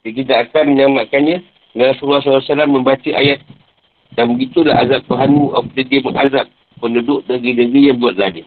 [0.06, 1.38] Dia tidak akan menyelamatkannya.
[1.76, 3.42] Dan Rasulullah SAW membaca ayat.
[4.18, 6.46] Dan begitulah azab Tuhanmu apabila dia mengazab
[6.82, 8.42] penduduk negeri-negeri yang buat zalim.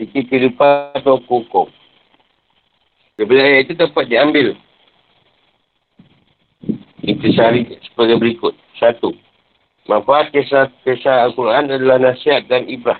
[0.00, 1.68] Fikir kehidupan atau hukum.
[3.20, 4.56] Daripada ayat itu dapat diambil.
[7.04, 8.56] Intisari sebagai berikut.
[8.80, 9.12] Satu.
[9.84, 12.96] Manfaat kisah-kisah Al-Quran adalah nasihat dan ibrah.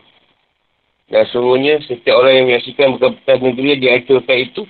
[1.09, 4.63] Dan sungguhnya setiap orang yang menyaksikan bekas-bekas negeri dihancurkan itu.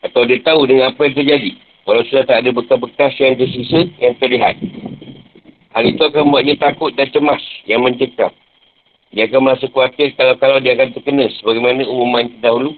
[0.00, 1.52] Atau dia tahu dengan apa yang terjadi.
[1.84, 4.56] Walau sudah tak ada bekas-bekas yang tersisa yang terlihat.
[5.72, 8.28] Hal itu akan membuatnya takut dan cemas yang mencekam.
[9.12, 12.76] Dia akan merasa khawatir kalau-kalau dia akan terkena sebagaimana umuman terdahulu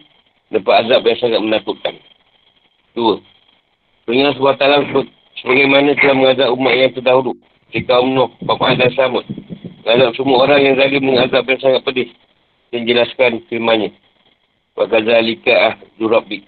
[0.51, 1.95] dapat azab yang sangat menakutkan.
[2.95, 3.19] Dua.
[4.07, 4.87] Pengingat sebuah talam
[5.43, 7.33] sebagaimana telah mengazab umat yang terdahulu.
[7.75, 9.27] Jika Nuh, Bapak dan Samud.
[9.83, 12.09] Mengazab semua orang yang zalim mengazab yang sangat pedih.
[12.71, 13.91] Dan jelaskan firmannya.
[14.79, 16.47] Wakazalika ah durabik.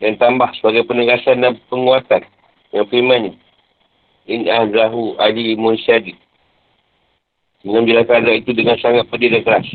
[0.00, 2.24] Dan tambah sebagai penegasan dan penguatan.
[2.72, 3.32] Yang firmannya.
[4.26, 6.18] In ahzahu adi munsyadi.
[7.62, 9.68] Dengan menjelaskan azab itu dengan sangat pedih dan keras.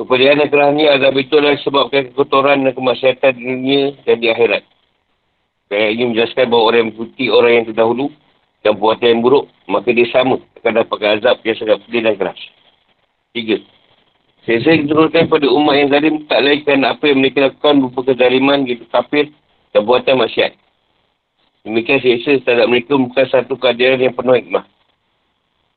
[0.00, 4.64] Kepedihan dan kerahnya azab itu adalah sebabkan kekotoran dan kemaksiatan di dunia dan di akhirat.
[5.72, 8.06] Ayat ini menjelaskan bahawa orang yang mengikuti orang yang terdahulu
[8.60, 12.40] dan perbuatan yang buruk, maka dia sama akan dapatkan azab yang sangat pedih dan keras.
[13.32, 13.56] Tiga.
[14.42, 18.58] Saya diturunkan pada umat yang zalim tak lain kerana apa yang mereka lakukan berupa kezaliman,
[18.66, 19.30] gitu kafir
[19.72, 20.52] dan buatan maksiat.
[21.62, 24.66] Demikian seksa terhadap mereka bukan satu keadaan yang penuh hikmah.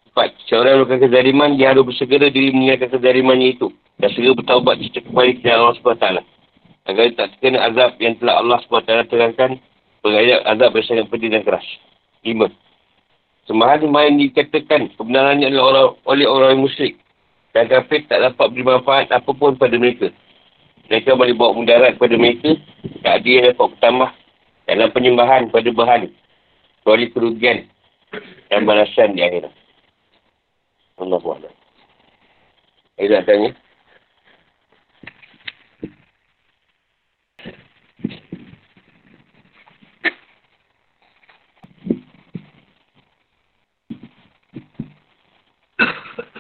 [0.10, 0.34] Empat.
[0.50, 3.70] Seorang melakukan kezaliman, dia harus bersegera diri mengingatkan kezalimannya itu
[4.02, 6.08] dan segera bertaubat cerita kembali ke Allah SWT.
[6.86, 9.52] Agar tak terkena azab yang telah Allah SWT terangkan
[10.02, 11.66] berayat azab yang sangat pedih dan keras.
[12.26, 12.50] Lima.
[13.46, 16.94] Sembahan yang dikatakan kebenarannya adalah orang, oleh orang yang musyrik
[17.54, 20.10] dan kafir tak dapat beri manfaat apapun pada mereka.
[20.90, 22.58] Mereka boleh bawa mudarat kepada mereka.
[23.06, 24.10] Tak ada yang dapat bertambah.
[24.66, 26.10] Dalam penyembahan pada bahan.
[26.82, 27.70] Kecuali kerugian.
[28.50, 29.54] Dan balasan di akhirat.
[31.02, 31.48] Allah SWT.
[32.96, 33.52] Saya nak tanya.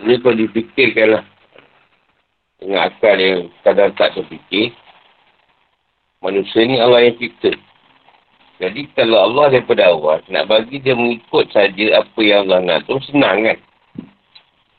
[0.05, 1.25] Ini kalau dipikirkanlah
[2.61, 4.69] dengan akal yang kadang tak terfikir,
[6.21, 7.57] manusia ni Allah yang cipta.
[8.55, 12.95] Jadi kalau Allah daripada awal, nak bagi dia mengikut saja apa yang Allah nak tu,
[13.03, 13.59] senang kan?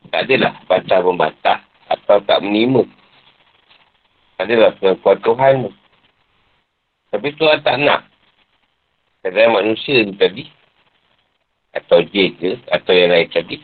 [0.08, 1.58] Tak adalah batas membatas
[1.92, 2.88] atau tak menerima.
[4.40, 5.72] Tak adalah pengakuan Tuhan tu.
[7.12, 8.00] Tapi Tuhan tak nak.
[9.20, 10.44] Kadang manusia ni tadi,
[11.74, 13.58] atau dia ke, atau yang lain tadi,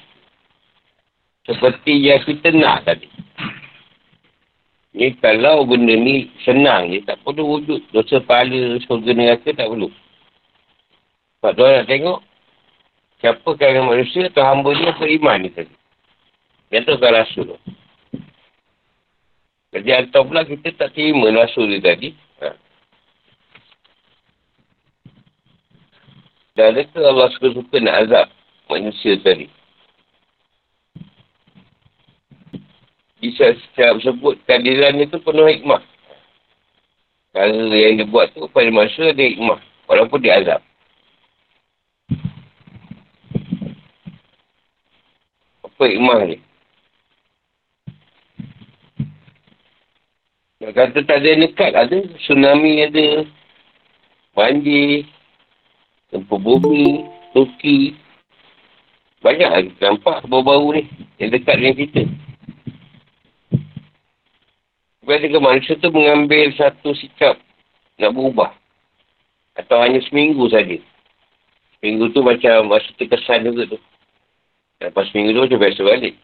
[1.46, 3.08] seperti yang kita nak tadi.
[4.92, 7.80] Ni kalau benda ni senang je, tak perlu wujud.
[7.96, 9.88] Dosa pahala, surga neraka tak perlu.
[11.42, 12.22] Sebab tu nak tengok,
[13.18, 15.74] siapa kalangan manusia atau hamba dia beriman ni tadi.
[16.70, 17.58] Yang tu kan rasul.
[19.74, 22.14] Jadi atau pula kita tak terima rasul dia tadi.
[22.38, 22.54] Ha.
[26.54, 28.26] Dan adakah Allah suka-suka nak azab
[28.70, 29.50] manusia tadi?
[33.18, 35.82] Bisa secara sebut keadilan itu penuh hikmah.
[37.34, 39.58] Kalau yang dia buat tu pada masa ada hikmah.
[39.90, 40.62] Walaupun dia azab.
[45.82, 46.38] Apa hikmah ni?
[50.62, 51.98] Nak kata tak ada dekat, ada.
[52.22, 53.26] Tsunami ada.
[54.30, 55.10] Banjir.
[56.14, 57.02] Tempat bumi.
[57.34, 57.98] Turki.
[59.26, 60.82] Banyak lagi nampak baru-baru ni.
[61.18, 62.02] Yang dekat dengan kita.
[65.02, 67.42] Ketika manusia tu mengambil satu sikap
[67.98, 68.54] nak berubah.
[69.58, 70.78] Atau hanya seminggu saja.
[71.74, 73.82] Seminggu tu macam masa terkesan juga tu.
[74.82, 76.14] Lepas seminggu tu macam biasa balik.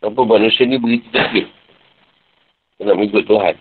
[0.00, 1.32] Kenapa manusia ni begitu tak
[2.80, 3.56] Nak mengikut Tuhan.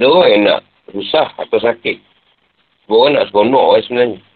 [0.00, 0.60] ada orang yang nak
[0.96, 2.00] susah atau sakit.
[2.88, 4.29] Semua orang nak seronok orang sebenarnya.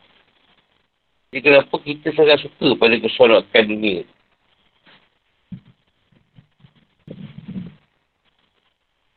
[1.35, 4.07] Jadi kenapa kita sangat suka pada keseronokan dunia?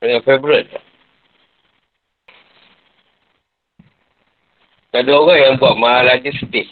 [0.02, 0.82] Yang favourite tak?
[4.98, 6.66] Ada orang yang buat mahal aja sedih.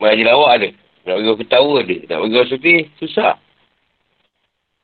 [0.00, 0.68] Mahal aja lawak ada.
[1.04, 1.96] Nak bagi orang ketawa ada.
[2.08, 3.36] Nak bagi orang sedih, susah.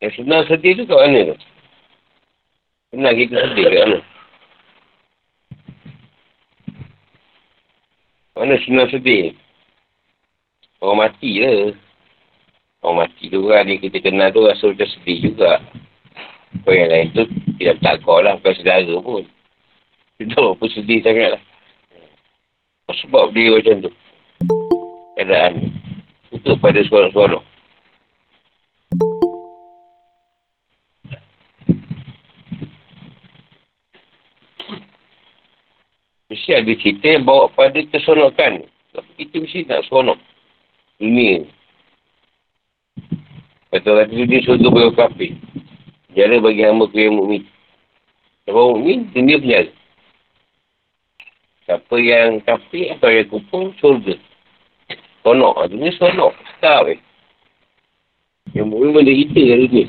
[0.05, 1.37] Yang senang sedih tu kat mana tu?
[2.92, 4.12] Senang kita sedih kat mana?
[8.43, 9.39] Mana senang sedih?
[10.83, 11.79] Orang mati je.
[12.83, 15.63] Orang mati tu kan, dia kita kenal tu rasa macam sedih juga.
[16.67, 17.23] Kau yang lain tu,
[17.63, 19.23] tidak tak kau lah, bukan saudara pun.
[20.19, 21.43] Itu pun sedih sangat lah.
[22.91, 23.91] Sebab dia macam tu.
[25.15, 25.71] Keadaan.
[26.35, 27.47] Itu pada seorang-seorang.
[36.53, 38.69] Mesti ada cerita yang bawa pada keseronokan.
[38.93, 40.21] Tapi kita mesti nak seronok.
[41.01, 41.49] Dunia.
[43.73, 45.33] Kata kata tu dia bagi orang kafir.
[46.12, 47.49] Jara bagi hamba yang mu'min.
[48.53, 49.73] Orang mu'min, dunia penjara.
[51.65, 54.12] Siapa yang kafir atau yang kupung, surga.
[55.25, 55.73] Seronok.
[55.73, 56.37] Dunia seronok.
[56.61, 57.01] Tak weh.
[58.53, 59.88] Yang mu'min benda kita dari dunia.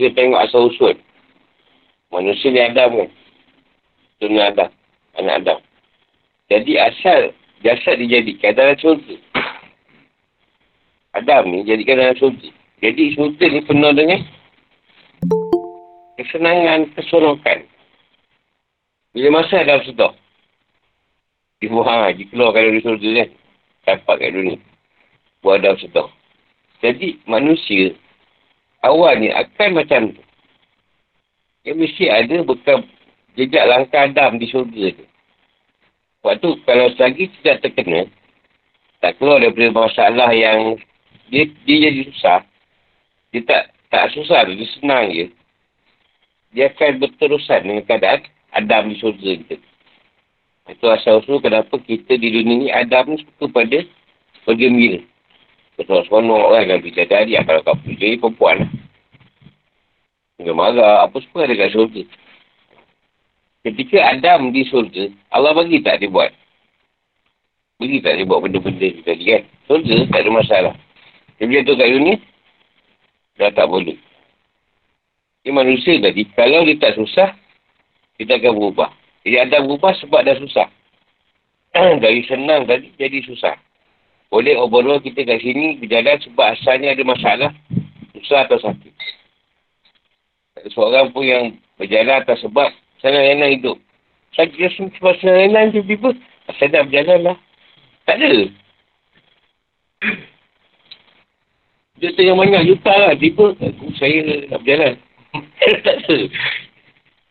[0.00, 0.96] Kita tengok asal usul.
[2.08, 3.10] Manusia ni Adam kan.
[4.16, 4.72] Tuan Adam.
[5.20, 5.58] Anak Adam.
[6.48, 9.14] Jadi asal jasad dijadikan dalam surga.
[11.12, 12.48] Adam ni jadikan dalam surga.
[12.80, 14.20] Jadi surga ni penuh dengan
[16.16, 17.68] kesenangan, keseronokan.
[19.12, 20.16] Bila masa Adam sedar.
[21.60, 23.30] Dia buang dia keluarkan dari surga kan.
[23.84, 24.56] Dapat kat dunia.
[25.44, 26.08] Buat Adam sedar.
[26.80, 27.92] Jadi manusia
[28.84, 30.22] awalnya akan macam tu.
[31.64, 32.84] Dia mesti ada bekal
[33.36, 35.06] jejak langkah Adam di syurga tu.
[36.20, 38.04] Waktu kalau selagi tidak terkena,
[39.00, 40.76] tak keluar daripada masalah yang
[41.32, 42.40] dia, dia jadi susah,
[43.32, 45.26] dia tak tak susah, dia senang je.
[46.52, 49.56] Dia akan berterusan dengan keadaan Adam di syurga kita.
[50.70, 53.82] Itu asal-usul kenapa kita di dunia ni Adam ni suka pada
[54.46, 55.02] bergembira.
[55.80, 58.70] Betul seronok kan dan bidadari kalau kau pergi jadi perempuan lah.
[60.44, 62.04] Dia marah, apa semua ada kat syurga.
[63.64, 66.28] Ketika Adam di syurga, Allah bagi tak dia buat.
[67.80, 69.42] Bagi tak dia buat benda-benda tu tadi kan.
[69.64, 70.74] Syurga tak ada masalah.
[71.40, 72.14] Dia bila tu kat dunia,
[73.40, 73.96] dah tak boleh.
[75.48, 77.32] Ini manusia tadi, kalau dia tak susah,
[78.20, 78.92] kita akan berubah.
[79.24, 80.68] Jadi Adam berubah sebab dah susah.
[82.04, 83.56] Dari senang tadi jadi susah.
[84.30, 87.50] Boleh overall kita kat sini berjalan sebab asalnya ada masalah.
[88.14, 88.94] Susah atau sakit.
[90.54, 92.70] Tak ada seorang pun yang berjalan atas sebab
[93.02, 93.76] senang enak hidup.
[94.38, 96.14] Sakit sebab senang enak tiba-tiba.
[96.46, 97.36] Asal nak berjalan lah.
[98.06, 98.32] Tak ada.
[101.98, 103.12] Dia tanya banyak juta lah.
[103.18, 103.46] Tiba
[103.98, 104.94] saya nak berjalan.
[105.84, 106.16] tak ada.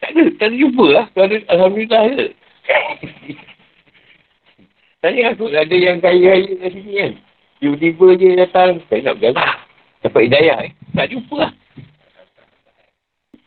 [0.03, 0.23] Tak ada.
[0.35, 1.05] Tak ada jumpa lah.
[1.47, 2.27] Alhamdulillah ada.
[4.99, 7.11] Tanya aku ada yang kaya-kaya kat sini kan.
[7.63, 8.71] Tiba-tiba je datang.
[8.91, 9.55] Saya nak berjalan.
[10.03, 10.71] Dapat hidayah eh.
[10.95, 11.51] Tak jumpa lah.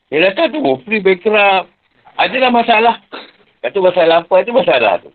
[0.08, 1.68] Yang datang tu free bankrupt.
[2.16, 2.96] Adalah masalah.
[3.60, 5.10] Kata masalah apa itu masalah tu.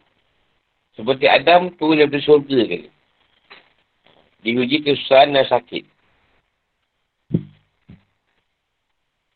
[0.97, 2.89] Seperti Adam tu daripada syurga ke.
[4.45, 5.85] Diuji kesusahan dan sakit.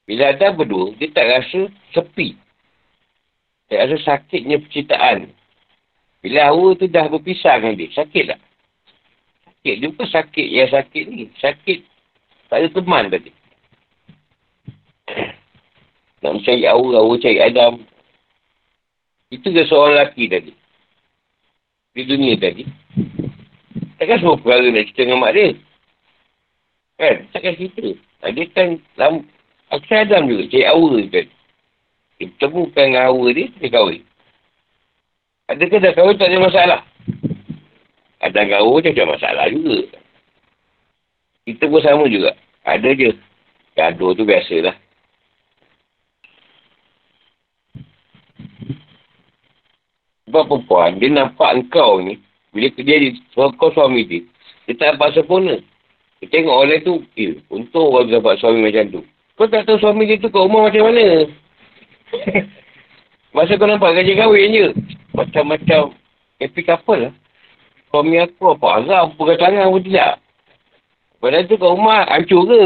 [0.05, 2.37] Bila Adam berdua, dia tak rasa sepi.
[3.69, 5.29] Tak rasa sakitnya penciptaan.
[6.21, 8.39] Bila Hawa tu dah berpisah dengan dia, sakit tak?
[9.41, 11.25] Sakit juga sakit yang sakit ni.
[11.41, 11.79] Sakit
[12.51, 13.31] tak ada teman tadi.
[16.21, 17.73] Nak mencari Hawa, Hawa cari Adam.
[19.31, 20.51] Itu ke seorang lelaki tadi.
[21.95, 22.67] Di dunia tadi.
[23.95, 25.47] Takkan semua perkara nak cerita dengan mak dia.
[26.99, 27.15] Kan?
[27.31, 27.87] Takkan cerita.
[28.27, 28.67] Dia kan
[28.99, 29.23] dalam
[29.71, 30.51] Aksar Adam juga.
[30.51, 31.31] Cari Hawa tadi.
[32.19, 34.03] Dia temukan dengan Hawa dia, dia kahwin.
[35.51, 36.79] Adakah dah kahwin tak ada masalah?
[38.23, 39.77] Ada kahwin ada masalah juga.
[41.43, 42.31] Kita pun sama juga.
[42.63, 43.11] Ada je.
[43.75, 44.75] Gaduh tu biasalah.
[50.31, 52.15] Sebab perempuan, dia nampak engkau ni,
[52.55, 54.23] bila dia di kau suami dia,
[54.63, 55.59] dia tak nampak sempurna.
[56.23, 59.01] Dia tengok orang tu, eh, untung orang dapat suami macam tu.
[59.35, 61.27] Kau tak tahu suami dia tu kat rumah macam mana.
[63.31, 64.67] Masa kau nampak gaji kahwin je.
[65.15, 65.95] Macam-macam
[66.43, 67.13] happy couple lah.
[67.91, 70.19] Suami aku apa azam, pegang tangan pun tidak.
[71.19, 72.63] Padahal tu kat rumah hancur ke?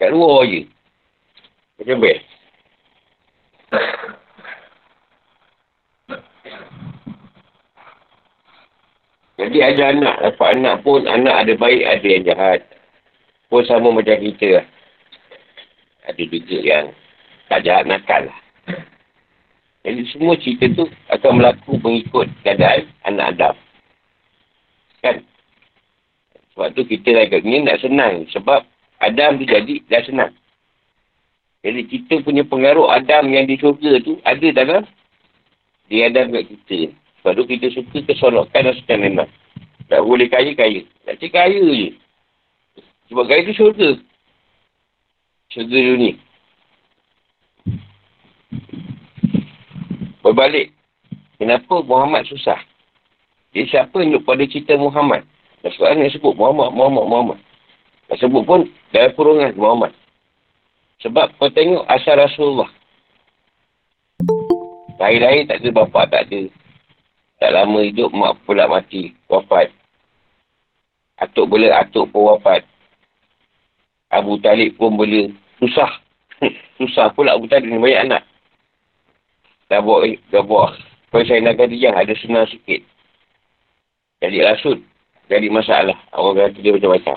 [0.00, 0.62] Kat luar je.
[1.80, 2.24] Macam best.
[9.42, 12.60] Jadi ada anak, dapat anak pun, anak ada baik, ada yang jahat.
[13.50, 14.66] Pun sama macam kita lah.
[16.06, 16.86] Ada juga yang
[17.50, 18.41] tak jahat nakal lah.
[19.82, 23.54] Jadi semua cerita tu akan berlaku mengikut keadaan anak Adam.
[25.02, 25.16] Kan?
[26.54, 28.22] Sebab tu kita lagi ni nak senang.
[28.30, 28.62] Sebab
[29.02, 30.32] Adam tu jadi dah senang.
[31.66, 34.82] Jadi kita punya pengaruh Adam yang di syurga tu ada dalam
[35.90, 36.94] di Adam kat kita.
[37.22, 39.30] Sebab tu kita suka keserokan dan suka memang.
[39.90, 40.86] Tak boleh kaya-kaya.
[41.06, 41.90] Nak cek kaya je.
[43.10, 43.90] Sebab kaya tu syurga.
[45.50, 46.14] Syurga dunia.
[50.22, 50.70] Berbalik.
[51.36, 52.58] Kenapa Muhammad susah?
[53.52, 55.26] Dia siapa yang pada cerita Muhammad?
[55.60, 57.38] Dan sekarang yang sebut Muhammad, Muhammad, Muhammad.
[58.06, 58.60] Dan sebut pun
[58.94, 59.92] dalam kurungan Muhammad.
[61.02, 62.70] Sebab kau tengok asal Rasulullah.
[65.02, 66.42] Lahir-lahir tak ada bapa, tak ada.
[67.42, 69.18] Tak lama hidup, mak pula mati.
[69.26, 69.74] Wafat.
[71.18, 72.62] Atuk boleh, atuk pun wafat.
[74.14, 75.34] Abu Talib pun boleh.
[75.58, 75.90] Susah.
[76.78, 78.22] Susah pula Abu Talib ni banyak anak.
[79.72, 80.76] Dah buat, dah buat.
[81.08, 82.84] Kalau saya nak kata yang ada senang sikit.
[84.20, 84.84] Jadi rasut.
[85.32, 85.96] Jadi masalah.
[86.12, 87.16] Orang kata dia macam-macam.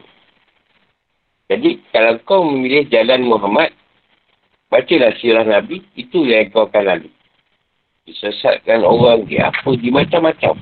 [1.52, 3.76] Jadi, kalau kau memilih jalan Muhammad,
[4.72, 7.10] bacalah sirah Nabi, itu yang kau akan lalu.
[8.08, 10.56] Disesatkan orang di apa, di macam-macam.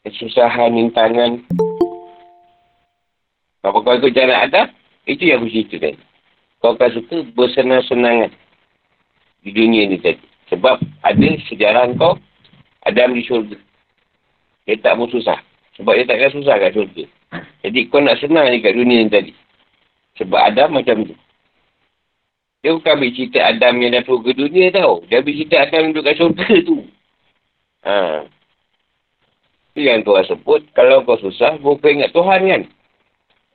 [0.00, 1.44] Kesusahan, rintangan.
[3.60, 4.72] Kalau kau ikut jalan ada,
[5.04, 6.00] itu yang aku cerita tadi.
[6.64, 8.32] Kau akan suka bersenang-senangan
[9.44, 10.35] di dunia ni tadi.
[10.46, 12.14] Sebab ada sejarah kau,
[12.86, 13.58] Adam di syurga.
[14.66, 15.42] Dia tak pun susah.
[15.78, 17.04] Sebab dia takkan susah kat syurga.
[17.66, 19.32] Jadi kau nak senang kat dunia ni tadi.
[20.22, 21.16] Sebab Adam macam tu.
[22.62, 25.02] Dia bukan ambil cerita Adam yang dah ke dunia tau.
[25.06, 26.78] Dia ambil cerita Adam yang duduk kat syurga tu.
[27.86, 27.94] Ha.
[29.74, 30.60] Itu yang Tuhan sebut.
[30.72, 32.62] Kalau kau susah, kau ingat Tuhan kan.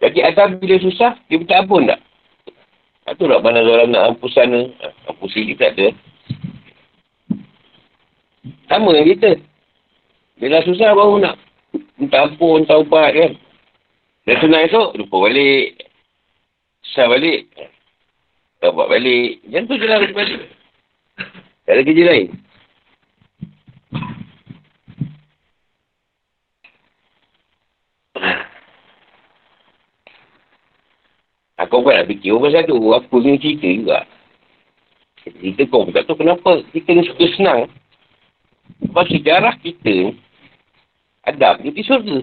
[0.02, 2.00] Jadi Adam bila susah, dia minta ampun tak?
[3.10, 4.70] Itu tak mana orang nak hapus sana.
[5.10, 5.92] Hapus sini tak ada.
[8.66, 9.32] Sama dengan kita.
[10.42, 11.36] Bila susah baru nak
[12.02, 13.32] minta ampun, taubat kan.
[14.26, 15.78] Dah senang esok, lupa balik.
[16.82, 17.46] Susah balik.
[18.62, 19.42] Taubat balik.
[19.46, 20.42] Macam tu je lah balik.
[21.66, 22.28] Tak ada kerja lain.
[31.62, 32.76] Aku bukan nak fikir orang satu.
[32.98, 34.00] Aku ni cerita juga.
[35.22, 36.66] Cerita kau pun tak tahu kenapa.
[36.74, 37.70] Kita ni suka senang.
[38.80, 40.16] Sebab sejarah kita
[41.28, 42.18] Adam dia pergi surga.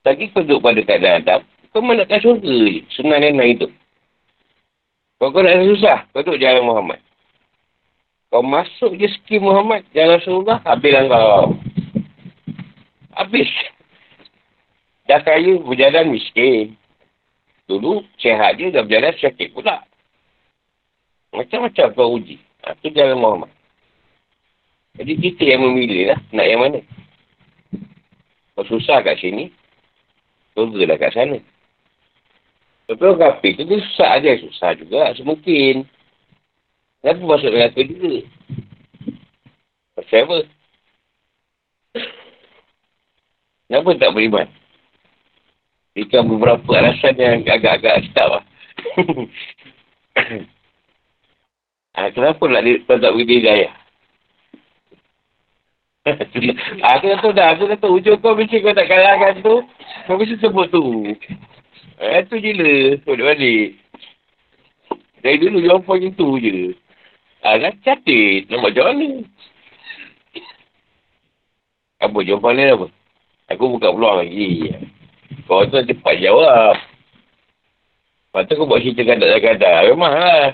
[0.00, 1.40] Lagi kau duduk pada keadaan Adam.
[1.70, 2.80] Kau menakkan surga je.
[2.94, 3.70] Senang dan hidup.
[5.20, 6.08] Kau kau nak susah.
[6.14, 7.00] Kau duduk jalan Muhammad.
[8.32, 9.84] Kau masuk je skim Muhammad.
[9.92, 10.58] Jalan Rasulullah.
[10.64, 11.46] Habislah kau.
[13.12, 13.50] Habis.
[15.04, 16.78] Dah kaya berjalan miskin.
[17.68, 19.84] Dulu sehat je dah berjalan sakit pula.
[21.36, 22.40] Macam-macam kau uji.
[22.80, 23.52] Itu jalan Muhammad.
[24.98, 26.80] Jadi kita yang memilih lah nak yang mana.
[28.58, 29.54] Kau susah kat sini,
[30.56, 31.38] surga lah kat sana.
[32.90, 35.86] Tapi orang kafir tu dia susah aja, susah juga semungkin.
[37.00, 38.26] Kenapa masuk neraka juga?
[39.94, 40.38] Pasal apa?
[43.70, 44.48] Kenapa tak beriman?
[45.94, 48.44] Berikan beberapa alasan yang agak-agak start lah.
[51.94, 53.72] ha, kenapa nak dia, tak beri hidayah?
[56.00, 57.48] Aku dah tahu dah.
[57.52, 58.00] Aku dah tahu.
[58.00, 59.60] Ujung kau mesti kau tak kalahkan tu.
[60.08, 61.12] Kau mesti sebut tu.
[62.00, 62.96] Eh, tu je lah.
[63.04, 63.76] Kau dah balik.
[65.20, 66.72] Dari dulu jawapan macam tu je.
[67.44, 68.48] Ah, kan cantik.
[68.48, 69.08] Nak buat macam mana?
[72.00, 72.86] Apa jawapan dia apa?
[73.52, 74.72] Aku buka peluang lagi.
[75.44, 76.80] Kau tu cepat jawab.
[78.30, 79.84] Lepas tu kau buat cerita kadar-kadar.
[79.92, 80.44] Memang lah.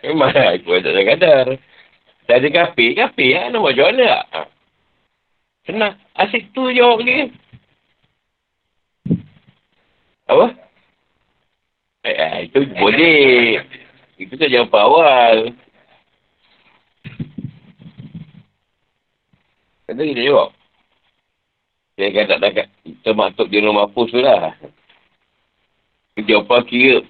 [0.00, 0.56] Memang lah.
[0.56, 1.44] Aku tak ada kadar.
[2.30, 3.50] Tak ada kafe, kafe lah.
[3.50, 4.24] Nak buat mana tak?
[4.30, 4.40] Ha.
[5.66, 5.94] Senang.
[6.14, 7.26] Asyik tu jawab dia.
[10.30, 10.46] Apa?
[12.06, 13.66] Eh, eh, itu boleh.
[14.14, 15.36] Itu kan jawapan awal.
[19.90, 20.54] Kata kita jawab.
[21.98, 22.68] Saya kata tak tak
[23.02, 24.54] termaktub di rumah pus tu lah.
[26.14, 27.02] Jawapan kira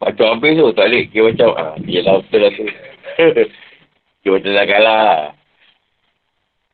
[0.00, 0.72] macam habis tu.
[0.72, 1.48] Tak boleh kira macam.
[1.60, 2.64] Ah, dia lah betul lah tu.
[4.22, 5.14] Macam dah kalah.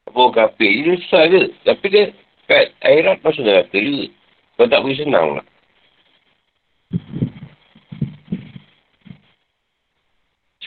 [0.08, 1.42] Apa orang kafir dia susah je.
[1.64, 2.04] Tapi dia
[2.48, 4.06] kat akhirat pasal dah kata juga.
[4.58, 5.46] Kau tak boleh senang lah.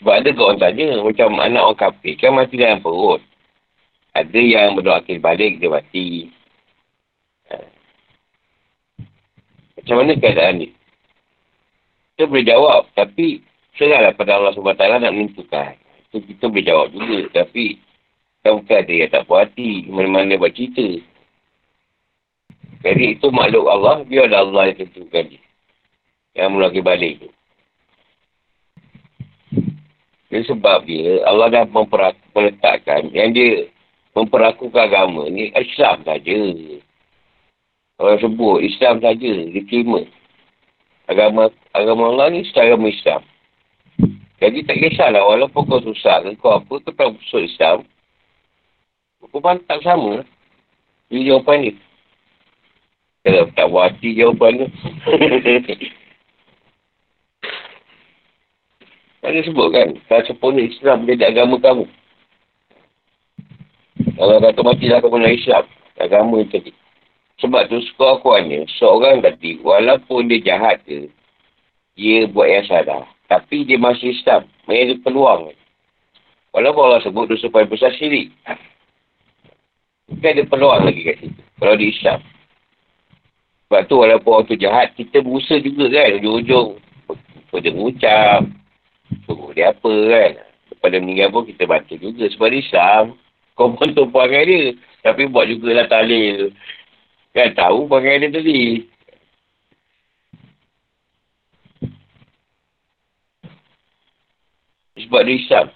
[0.02, 3.22] Sebab ada kau orang tanya, macam anak orang kafir kan mati dalam perut.
[4.18, 6.34] Ada yang berdoa akhir balik, dia mati.
[7.54, 7.56] Ha.
[9.78, 10.68] Macam mana keadaan ni?
[12.18, 13.46] Kita boleh jawab, tapi
[13.78, 15.81] serahlah pada Allah SWT nak menentukan.
[16.12, 17.20] So, kita boleh jawab juga.
[17.44, 17.80] Tapi,
[18.44, 19.88] kan bukan ada yang tak puas hati.
[19.88, 20.88] Mana-mana buat cerita.
[22.84, 24.04] Jadi, itu makhluk Allah.
[24.04, 25.42] Biar ada Allah yang tentukan dia.
[26.36, 27.30] Yang mulai balik tu.
[30.32, 31.68] Jadi sebab dia, Allah dah
[32.32, 33.68] meletakkan yang dia
[34.16, 36.40] memperakukan agama ni Islam saja.
[38.00, 40.08] Orang sebut Islam saja, diterima.
[41.12, 43.22] Agama agama Allah ni secara Islam.
[44.42, 47.86] Jadi tak kisahlah walaupun kau susah ke kau apa tu kau masuk Islam.
[49.22, 50.26] Hukuman tak sama.
[51.14, 51.72] Ini jawapan ni.
[53.22, 54.68] Kalau tak buat hati jawapan tu.
[59.22, 61.86] Ada sebut kan, kalau sempurna Islam menjadi agama kamu.
[64.18, 65.64] Kalau kata mati lah kamu nak Islam,
[66.02, 66.74] agama tadi.
[67.38, 68.34] Sebab tu suka aku
[68.82, 71.10] seorang tadi, walaupun dia jahat ke,
[71.94, 73.06] dia buat yang salah.
[73.32, 74.44] Tapi dia masih Islam.
[74.68, 75.56] Mereka ada peluang.
[76.52, 78.36] Walaupun Allah sebut dosa paling besar syirik.
[80.12, 81.40] Mungkin ada peluang lagi kat situ.
[81.56, 82.20] Kalau di Islam.
[83.72, 86.20] Sebab tu walaupun orang tu jahat, kita berusaha juga kan.
[86.20, 86.70] Ujung-ujung.
[87.48, 88.42] Pada mengucap.
[89.24, 90.32] Suruh dia apa kan.
[90.84, 92.28] Pada meninggal pun kita baca juga.
[92.28, 93.16] Sebab di Islam.
[93.56, 94.64] Kau pun tu perangai dia.
[95.08, 96.52] Tapi buat jugalah talil.
[97.32, 98.62] Kan tahu perangai dia tadi.
[105.12, 105.68] Sebab dia Islam.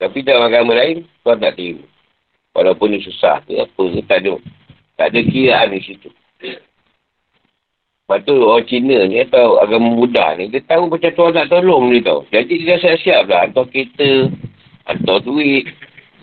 [0.00, 1.84] Tapi dalam agama lain, tuan tak terima.
[2.56, 4.40] Walaupun dia susah ke apa ke, tak ada.
[4.96, 6.08] Tak ada kiraan di situ.
[6.40, 11.92] Lepas tu orang Cina ni atau agama Buddha ni, dia tahu macam Tuhan nak tolong
[11.92, 12.24] dia tau.
[12.32, 13.44] Jadi dia siap-siap lah.
[13.44, 14.10] Hantar kereta,
[14.88, 15.68] hantar duit.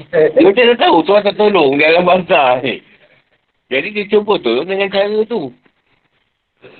[0.09, 2.82] Dia macam dah tahu Tuhan tak tolong dia dalam bangsa ni.
[3.70, 5.53] Jadi dia cuba tolong dengan cara tu.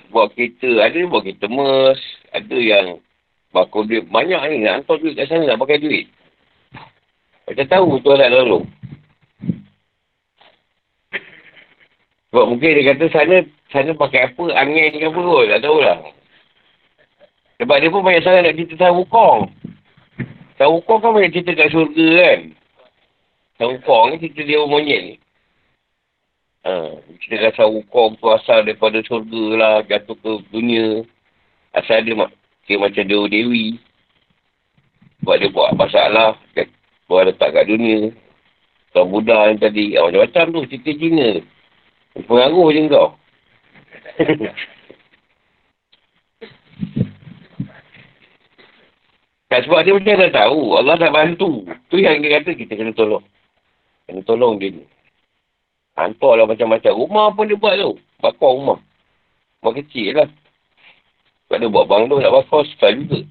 [0.10, 2.02] Buat kereta, ada yang buat kereta mes,
[2.34, 2.98] ada yang
[3.50, 6.06] bakul duit banyak ni nak hantar duit kat sana nak pakai duit.
[7.50, 8.66] Macam tahu Tuhan nak tolong.
[12.30, 13.36] Sebab mungkin dia kata sana
[13.74, 15.98] sana pakai apa, angin ke apa kot, tak tahulah.
[17.60, 19.40] Sebab dia pun banyak sangat nak cerita tentang wukong.
[20.56, 22.40] Tentang wukong kan banyak cerita kat syurga kan.
[23.58, 25.16] Tentang wukong ni cerita dia monyet ni.
[26.64, 26.72] Ha,
[27.26, 31.02] cerita kat wukong tu asal daripada syurga lah, jatuh ke dunia.
[31.74, 32.14] Asal dia
[32.70, 33.82] dia macam dewa dewi.
[35.20, 36.38] Sebab dia buat masalah,
[37.10, 38.14] buat letak kat dunia.
[38.94, 41.42] Tuan Buddha ni tadi, macam-macam tu cerita Cina.
[42.30, 43.10] Pengaruh je kau.
[49.50, 50.78] tak sebab dia macam dah tahu.
[50.78, 51.66] Allah dah bantu.
[51.90, 53.24] Tu yang dia kata kita kena tolong.
[54.06, 54.86] Kena tolong dia ni.
[55.98, 56.94] Hantar lah macam-macam.
[56.96, 58.00] Rumah pun dia buat tu.
[58.22, 58.80] Bakar rumah.
[59.62, 60.30] Rumah kecil lah.
[61.50, 63.26] Sebab dia buat banglo nak bakar style juga.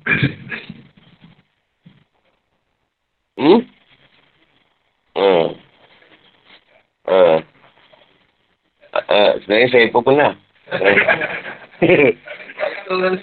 [3.39, 3.63] hmm?
[5.15, 5.55] Hmm.
[7.07, 7.39] Hmm.
[8.91, 10.35] Uh, sebenarnya saya pun pernah.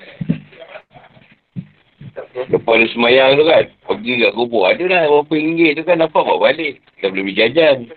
[2.55, 3.67] Kepala semayang tu kan.
[3.83, 4.71] Pergi kat kubur.
[4.71, 5.99] Ada lah berapa ringgit tu kan.
[5.99, 6.79] Dapat bawa balik.
[7.03, 7.91] Dah boleh beli jajan.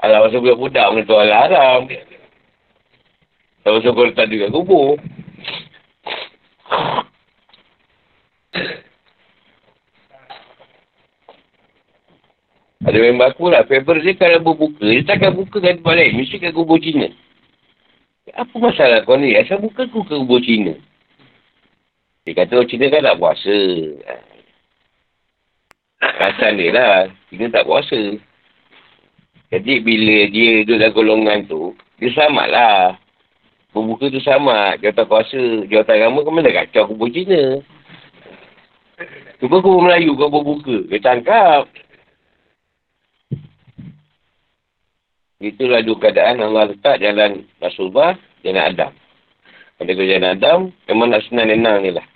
[0.00, 1.80] Alah masa budak-budak mana tu alah haram.
[3.60, 4.96] Tak masa kau letak duit kat kubur.
[12.80, 13.68] Ada member aku lah.
[13.68, 16.16] Faber dia kalau berbuka, dia takkan buka kat tempat lain.
[16.16, 17.12] Mesti kat kubur Cina.
[18.32, 19.36] Apa masalah kau ni?
[19.36, 20.72] Asal buka aku ke kubur Cina?
[22.24, 23.58] Dia kata orang Cina kan tak puasa.
[26.00, 27.12] Kasan dia lah.
[27.28, 28.16] Cina tak puasa.
[29.50, 32.82] Jadi bila dia duduk dalam golongan tu, dia selamat lah.
[33.74, 34.78] Berbuka tu sama.
[34.78, 37.58] Jawatan kuasa, jawatan agama kan mana kacau kubur Cina.
[39.42, 40.86] Cuba kubur Melayu kau berbuka.
[40.86, 41.66] Dia tangkap.
[45.40, 48.12] Itulah dua keadaan Allah letak jalan Rasulullah,
[48.44, 48.92] jalan Adam.
[49.80, 52.06] Pada jalan Adam, memang nak senang-senang ni lah.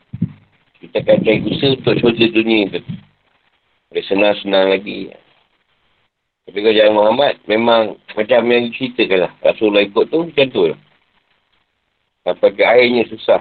[0.84, 2.80] Kita akan cari usaha untuk syurga dunia tu.
[3.88, 5.08] Boleh senang-senang lagi.
[6.44, 9.32] Tapi kau jalan Muhammad, memang macam yang ceritakan lah.
[9.40, 10.78] Rasulullah ikut tu, macam tu lah.
[12.24, 13.40] Sampai ke airnya susah.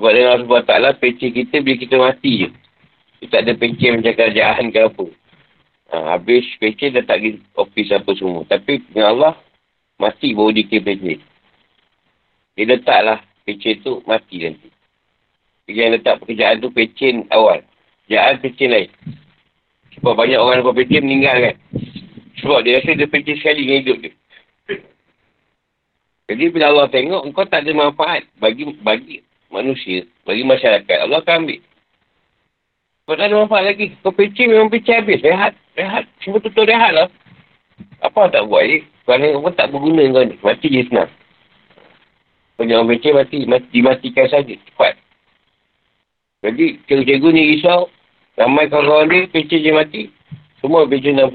[0.00, 2.48] Sebab dengan Allah Ta'ala, peci kita bila kita mati je.
[3.20, 5.06] Dia tak ada pencen macam kerajaan ke apa.
[5.92, 8.40] Ha, habis pencen dah tak pergi ofis apa semua.
[8.48, 9.34] Tapi dengan Allah,
[10.00, 11.20] mati baru dia kira pencen.
[12.56, 14.68] Dia letaklah pencen tu mati nanti.
[15.70, 17.62] Yang letak pekerjaan tu pencen awal.
[18.06, 18.90] Kerjaan pencen lain.
[19.98, 21.56] Sebab banyak orang lepas pencen meninggal kan.
[22.42, 24.12] Sebab dia rasa dia pencen sekali dengan hidup dia.
[26.30, 29.18] Jadi bila Allah tengok, engkau tak ada manfaat bagi bagi
[29.50, 30.98] manusia, bagi masyarakat.
[31.02, 31.58] Allah akan ambil.
[33.10, 33.90] Kau tak ada manfaat lagi.
[34.06, 35.18] Kau pecah memang pecah habis.
[35.18, 35.58] Rehat.
[35.74, 36.06] Rehat.
[36.22, 37.10] Cuma tutup rehat lah.
[37.98, 38.86] Apa tak buat ni?
[39.02, 40.38] Kerana kau tak berguna kau ni.
[40.38, 41.10] Mati je senang.
[42.54, 43.50] Kau jangan pecah mati.
[43.50, 43.66] mati.
[43.74, 44.54] Dimatikan saja.
[44.54, 44.94] Cepat.
[46.40, 47.92] Jadi cikgu-cikgu ni risau.
[48.40, 50.02] Ramai kawan-kawan dia pecah je mati.
[50.64, 51.28] Semua pecah 60.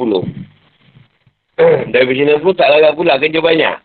[1.93, 3.77] Dari pecah 60 tak larang pula kerja banyak.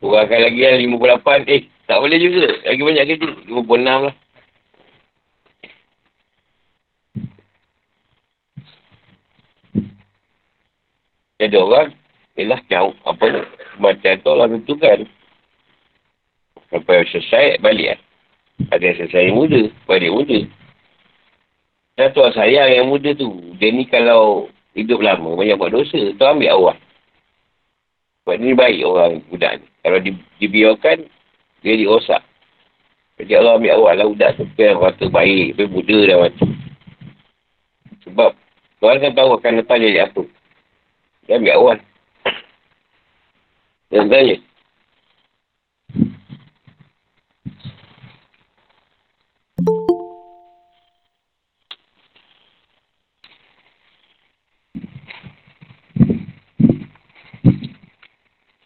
[0.00, 1.52] Kurangkan lagi yang 58.
[1.52, 2.48] Eh tak boleh juga.
[2.64, 3.28] Lagi banyak kerja.
[3.52, 4.14] 56 lah.
[11.38, 11.94] Ada orang,
[12.34, 13.42] ialah jauh, apa ni,
[13.78, 15.06] macam tu Allah tentukan.
[16.66, 18.07] Sampai selesai, balik lah.
[18.66, 20.38] Ada selesai yang muda, balik muda.
[21.94, 26.22] Dan tuan sayang yang muda tu, dia ni kalau hidup lama, banyak buat dosa, tu
[26.26, 26.76] ambil awal.
[28.22, 29.66] Sebab ni baik orang budak ni.
[29.80, 30.10] Kalau di,
[30.42, 30.98] dibiarkan,
[31.64, 32.22] dia dirosak.
[33.18, 34.44] Jadi Allah ambil awal lah budak tu.
[34.54, 36.46] Kan kata baik, tapi muda dah mati.
[38.06, 38.30] Sebab,
[38.78, 40.22] Tuhan kan tahu akan letak jadi apa.
[41.26, 41.76] Dia ambil awal.
[43.88, 44.36] Dia tanya.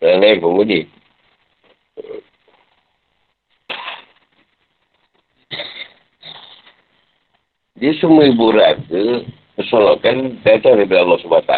[0.03, 0.85] Yang lain pun boleh.
[7.79, 11.55] Dia semua ibu rasa Persoalkan datang daripada Allah SWT.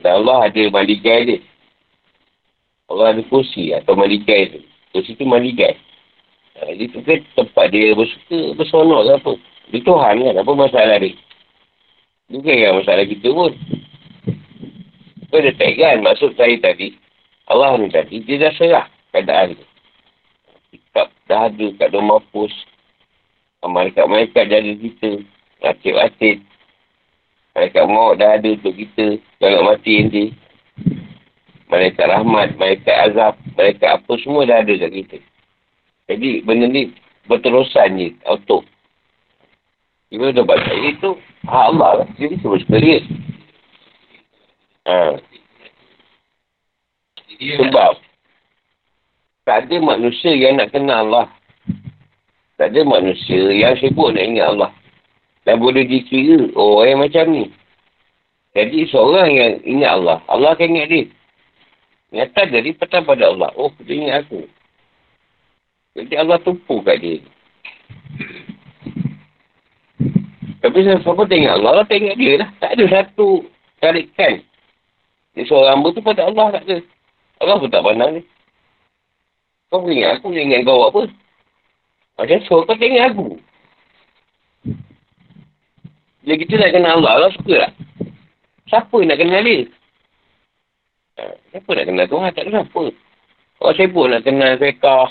[0.00, 1.38] Dan Allah ada malikai dia.
[2.86, 4.60] Allah ada kursi atau malikai tu.
[4.94, 5.74] Kursi tu malikai.
[6.54, 9.32] Ha, jadi tu kan tempat dia bersuka, bersonok ke apa.
[9.74, 11.18] Dia Tuhan kan, apa masalah dia.
[12.30, 13.52] Bukan kan masalah kita pun.
[15.34, 16.94] Kau dah tak kan maksud saya tadi.
[17.44, 19.66] Allah ni tadi, dia dah serah keadaan dia.
[20.72, 22.52] Sikap dah ada kat dalam mapus.
[23.64, 25.10] Malaikat-malaikat jadi kita.
[25.64, 26.44] Atik-atik.
[27.56, 29.20] Malaikat maut dah ada untuk kita.
[29.40, 30.24] Jangan mati nanti.
[31.68, 35.18] Malaikat rahmat, malaikat azab, malaikat apa semua dah ada kat kita.
[36.08, 36.92] Jadi benda ni
[37.24, 38.60] berterusan je, auto.
[40.12, 41.16] Bila dah baca itu,
[41.48, 42.08] hak Allah lah.
[42.20, 43.00] Jadi semua sekali.
[44.84, 45.16] Ha.
[47.52, 47.92] Sebab
[49.44, 51.28] tak ada manusia yang nak kenal Allah.
[52.56, 54.70] Tak ada manusia yang sibuk nak ingat Allah.
[55.44, 57.44] Dan boleh dikira orang yang macam ni.
[58.56, 61.04] Jadi seorang yang ingat Allah, Allah akan ingat dia.
[62.14, 63.50] Nyata jadi petang pada Allah.
[63.58, 64.46] Oh, dia ingat aku.
[65.98, 67.18] Jadi Allah tumpu kat dia.
[70.64, 72.48] Tapi siapa tengok Allah, Allah tengok dia lah.
[72.56, 73.44] Tak ada satu
[73.82, 74.40] tarikan.
[75.36, 76.78] Dia seorang hamba tu pada Allah tak ada.
[77.42, 78.22] Allah pun tak pandang ni.
[79.72, 81.02] Kau ingat aku, ingat kau apa?
[82.14, 83.26] Macam so, kau tengok aku.
[86.24, 87.72] Bila kita nak kenal Allah, Allah suka tak?
[88.70, 89.68] Siapa nak kenal dia?
[91.20, 91.22] Ha,
[91.52, 92.30] siapa nak kenal Tuhan?
[92.32, 92.82] Tak kenapa.
[93.60, 95.08] Orang sibuk nak kenal fiqah.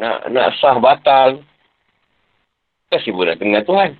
[0.00, 1.44] Nak, nak sah batal.
[2.88, 3.90] Kau sibuk nak kenal Tuhan.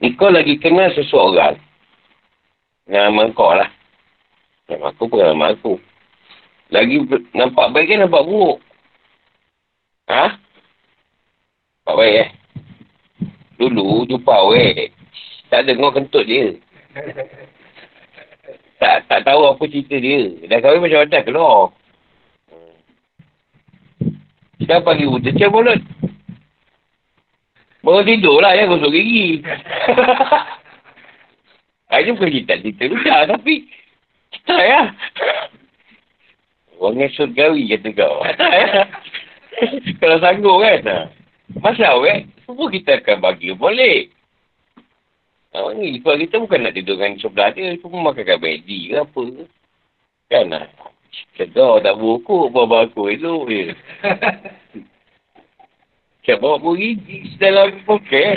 [0.00, 1.60] Kau lagi kenal seseorang.
[2.88, 3.68] Nama kau lah.
[4.68, 5.76] Nama aku bukan nama aku.
[6.72, 7.04] Lagi
[7.36, 8.64] nampak baik kan nampak buruk.
[10.08, 10.40] Ha?
[11.84, 12.28] Nampak baik eh?
[13.60, 14.92] Dulu jumpa awet.
[15.52, 16.56] Tak dengar kentut dia.
[18.80, 20.32] tak tak tahu apa cerita dia.
[20.48, 21.60] Dah kahwin macam mana keluar.
[24.60, 25.80] Sekarang pagi buta cek mulut.
[27.80, 29.40] Baru tidur lah ya gosok gigi.
[31.90, 33.66] Ini bukan cerita cerita ludah tapi
[34.46, 34.82] tak ya.
[36.80, 38.24] Orang yang surgawi kata kau.
[40.00, 41.12] Kalau sanggup kan.
[41.58, 44.06] Masa awet, semua kita akan bagi boleh.
[45.50, 49.22] Oh, ni kalau kita bukan nak tidurkan sebelah dia, cuma makan bedi ke apa.
[50.30, 50.70] Kan lah.
[51.34, 53.74] Cakap tak buku, bawa aku elok je.
[56.20, 57.00] Cak bawa beri
[57.40, 58.36] dalam poket.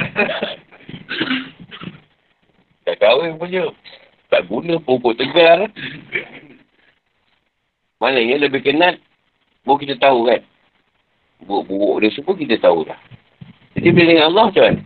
[2.88, 3.68] tak kahwin punya.
[4.32, 5.68] Tak guna pokok tegar.
[8.00, 8.96] Maknanya lebih kenal.
[9.68, 10.42] Baru kita tahu kan.
[11.44, 13.00] Buruk-buruk dia semua kita tahu dah.
[13.76, 14.82] Jadi bila dengan Allah macam mana?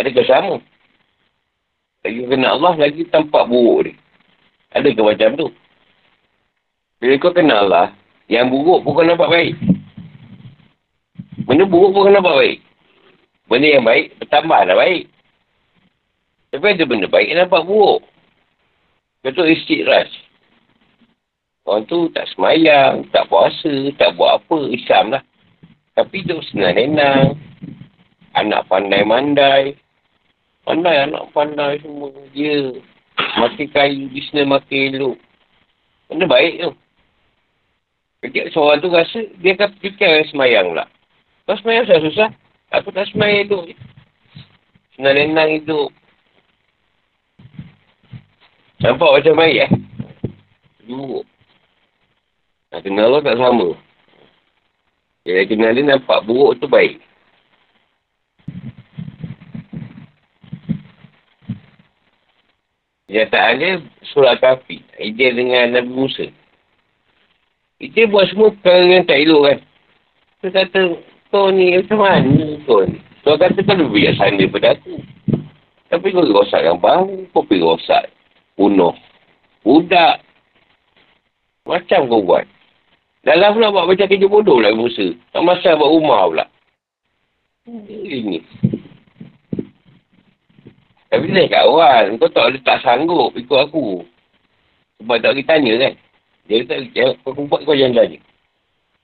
[0.00, 0.54] Adakah sama?
[2.00, 3.94] Lagi kenal Allah lagi tampak buruk dia.
[4.74, 5.48] Adakah macam tu?
[6.98, 7.96] Bila kau kenal Allah,
[8.28, 9.54] yang buruk pun kau nampak baik.
[11.50, 12.58] Benda buruk pun kau nampak baik.
[13.50, 15.10] Benda yang baik, bertambahlah baik.
[16.54, 18.06] Tapi ada benda baik yang nampak buruk.
[19.26, 20.06] Betul istiqras.
[21.66, 24.58] Orang tu tak semayang, tak puasa, tak buat apa.
[24.70, 25.26] Islam lah.
[25.98, 27.34] Tapi tu senang nenang.
[28.38, 29.74] Anak pandai-mandai.
[30.62, 32.14] Pandai anak pandai semua.
[32.30, 32.78] Dia
[33.42, 35.18] makin kayu, bisnes makin elok.
[36.06, 36.70] Benda baik tu.
[38.22, 40.86] Ketika seorang tu rasa, dia akan fikir semayang pula.
[41.50, 42.30] Kau semayang susah-susah.
[42.78, 43.66] Aku tak semayang hidup.
[44.94, 45.90] Senang nenang hidup.
[48.78, 49.70] Nampak macam baik eh?
[50.86, 51.26] Buruk.
[52.70, 53.74] Nak kenal Allah tak sama.
[55.26, 57.02] Dia kenal dia nampak buruk tu baik.
[63.10, 63.70] Kenyataan dia
[64.14, 64.86] surah kafi.
[65.18, 66.30] Dia dengan Nabi Musa.
[67.82, 69.58] Dia buat semua perkara yang tak elok kan.
[70.46, 72.98] Dia kata, kau ni macam mana kau ni?
[73.22, 74.94] Kau kata kan lebih biasa daripada aku.
[75.90, 78.04] Tapi kau rosakkan bahu, kau pergi rosak.
[78.54, 78.94] Punuh.
[79.66, 80.22] Budak.
[81.66, 82.46] Macam kau buat.
[83.20, 85.12] Dalam pula buat macam kerja bodoh lah Musa.
[85.34, 86.46] Tak masa buat rumah pula.
[87.68, 88.40] Ini.
[91.10, 92.16] Tapi dia kat orang.
[92.16, 94.06] Kau tak boleh tak sanggup ikut aku.
[95.02, 95.94] Sebab tak kita tanya kan.
[96.48, 98.18] Dia kata, kau buat kau jangan tanya.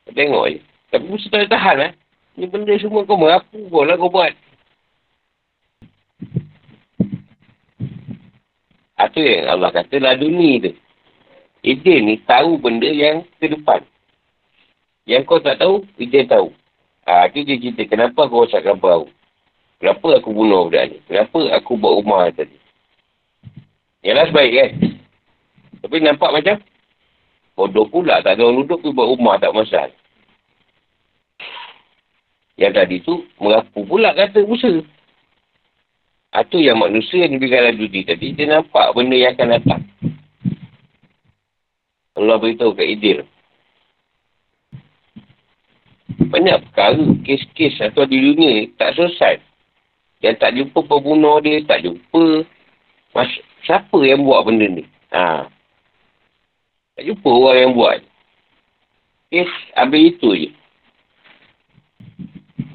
[0.09, 0.59] Kau tengok je.
[0.95, 1.93] Tapi Musa tak tahan lah.
[2.37, 4.32] Ni benda semua kau mengaku kau lah kau buat.
[8.97, 10.72] Itu yang Allah kata laduni tu.
[11.64, 13.80] Idin ni tahu benda yang ke depan.
[15.09, 16.53] Yang kau tak tahu, Idin tahu.
[17.09, 17.82] Ha, itu dia cerita.
[17.89, 19.09] Kenapa kau rosak kapal
[19.76, 20.99] Kenapa aku bunuh budak ni?
[21.05, 22.57] Kenapa aku buat rumah tadi?
[24.01, 24.70] Yalah sebaik kan?
[25.84, 26.57] Tapi nampak macam
[27.53, 28.24] bodoh pula.
[28.24, 29.93] Tak ada orang duduk tu buat rumah tak masalah.
[32.57, 34.80] Yang tadi tu merapu pula kata Musa.
[36.32, 38.32] Ha, yang manusia yang diberikan duty tadi.
[38.36, 39.82] Dia nampak benda yang akan datang.
[42.16, 43.18] Allah beritahu kat Idil.
[46.16, 49.36] Banyak perkara, kes-kes atau di dunia tak selesai.
[50.24, 52.44] Yang tak jumpa pembunuh dia, tak jumpa.
[53.12, 53.28] Mas,
[53.68, 54.84] siapa yang buat benda ni?
[55.12, 55.48] Ha.
[56.96, 57.98] Tak jumpa orang yang buat.
[59.28, 60.50] Kes, habis itu je.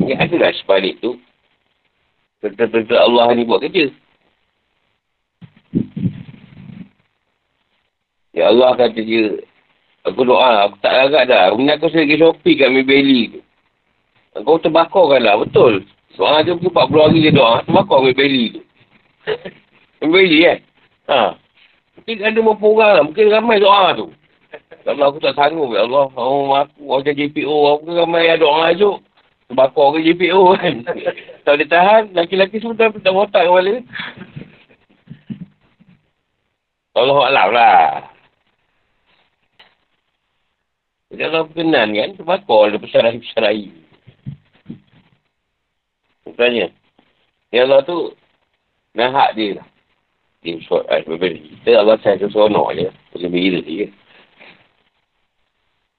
[0.07, 1.19] Ya adalah sebalik tu.
[2.41, 3.93] Betul-betul Allah ni buat kerja.
[8.33, 9.37] Ya Allah kata dia.
[10.09, 11.53] Aku doa, aku tak larat dah.
[11.53, 13.39] Aku sedikit Shopee kat Maybelly tu.
[14.41, 15.85] Kau terbakar kan lah, betul.
[16.17, 18.61] Soalnya dia pun 40 hari dia doa, terbakar Maybelly tu.
[20.01, 20.57] Maybelly kan?
[21.11, 21.19] Ha.
[22.01, 23.03] Mungkin ada berapa orang lah.
[23.05, 24.07] Mungkin ramai doa tu.
[24.81, 26.09] Kalau aku tak sanggup, ya Allah.
[26.17, 28.89] Oh, aku macam JPO, aku ramai yang doa je.
[29.51, 30.75] Terbakar ke JPO kan.
[31.43, 33.83] tak boleh tahan, laki-laki semua dah tak otak kepala.
[36.95, 37.83] Allah Alam lah.
[41.11, 43.67] Kalau berkenan kan, terbakar dia pesarai-pesarai.
[46.23, 46.71] Bukannya.
[47.51, 48.15] Ya Allah tu,
[48.95, 49.67] nahak dia lah.
[50.47, 52.87] Dia suat, eh, kita Allah saya seronok je.
[53.19, 53.91] Gembira dia.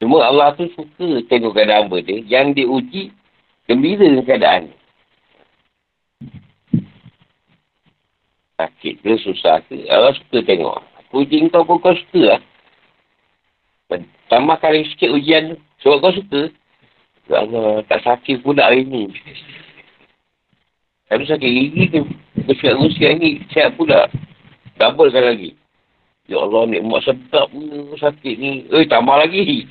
[0.00, 2.24] Cuma Allah tu suka tengok keadaan hamba dia.
[2.24, 3.04] Yang diuji,
[3.72, 4.76] Gembira dengan keadaan ni.
[8.60, 9.88] Sakit ke, susah ke.
[9.88, 10.84] Allah suka tengok.
[11.16, 12.40] Ujian kau pun kau suka lah.
[14.28, 15.56] Tambahkan sikit ujian tu.
[15.80, 16.42] Sebab kau suka.
[17.32, 19.08] Ya Allah, tak sakit pula hari ni.
[21.08, 22.04] Tapi sakit gigi tu.
[22.44, 24.04] Kau siap usia ni, siap pula.
[24.76, 25.56] Double kan lagi.
[26.28, 28.68] Ya Allah, ni mak sedap pun sakit ni.
[28.68, 29.64] Eh, tambah lagi.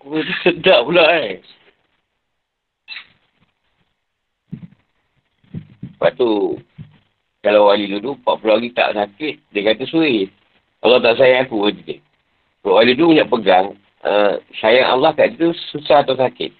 [0.00, 0.16] Kau
[0.48, 1.44] sedap pula eh.
[6.04, 6.60] Lepas tu,
[7.40, 10.28] kalau wali dulu 40 hari tak sakit, dia kata suih.
[10.84, 11.96] Allah tak sayang aku, kata dia.
[12.60, 13.72] Kalau wali dulu nak pegang,
[14.04, 16.52] uh, sayang Allah kat dia susah atau sakit.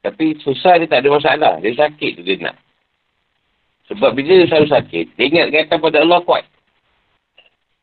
[0.00, 1.60] Tapi susah dia tak ada masalah.
[1.60, 2.56] Dia sakit tu dia nak.
[3.92, 6.48] Sebab bila dia selalu sakit, dia ingat kata pada Allah kuat.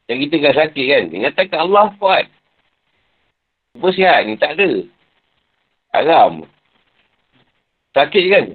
[0.10, 2.26] Yang kita kan sakit kan, ingatan kat Allah kuat.
[3.78, 4.34] Apa sihat ni?
[4.34, 4.82] Tak ada.
[5.94, 6.50] Haram.
[7.94, 8.46] Sakit kan?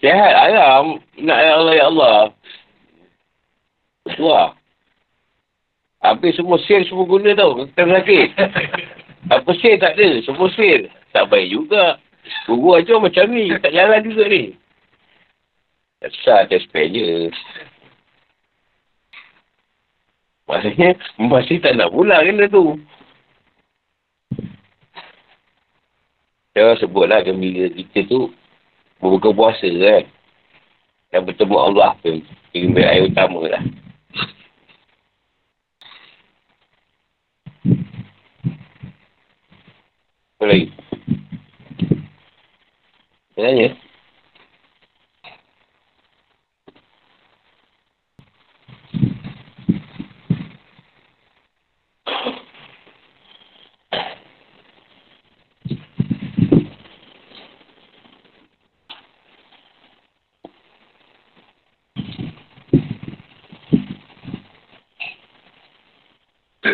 [0.00, 1.02] Sihat alam.
[1.18, 2.18] Nak ya Allah, ya Allah.
[4.22, 4.48] Wah.
[6.04, 7.66] Habis semua sel semua guna tau.
[7.66, 8.28] Kita sakit.
[9.34, 10.08] Apa sel tak ada.
[10.22, 10.86] Semua sel.
[11.10, 11.98] Tak baik juga.
[12.46, 13.50] Guru aja macam ni.
[13.58, 14.54] Tak jalan juga ni.
[15.98, 16.12] Tak
[16.62, 17.32] spare je.
[20.46, 22.78] Maksudnya, masih tak nak pulang kan tu.
[26.56, 28.32] Saya sebutlah gembira kita tu
[28.96, 30.08] berbuka puasa kan.
[31.12, 32.24] Dan bertemu Allah tu.
[32.56, 33.60] Gembira air utama lah.
[40.40, 40.72] Apa lagi?
[43.36, 43.68] Tanya.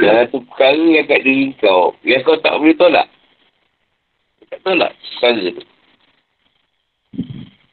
[0.03, 3.07] Satu perkara yang kat diri kau, yang kau tak boleh tolak.
[4.51, 5.65] Tak tolak perkara tu.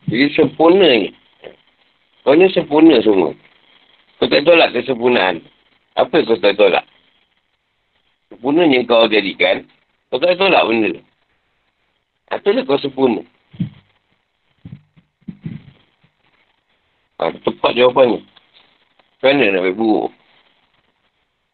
[0.09, 1.09] Jadi sempurnanya.
[2.25, 3.33] Kau ni sempurna semua.
[4.21, 5.41] Kau tak tolak kesempurnaan.
[5.97, 6.85] Apa yang kau tak tolak?
[8.29, 9.65] Sempurna yang kau jadikan,
[10.13, 11.03] kau tak tolak benda tu.
[12.29, 13.21] Itulah kau sempurna.
[17.19, 18.23] Ha, tepat jawapannya.
[19.19, 20.11] Mana nak buat buruk?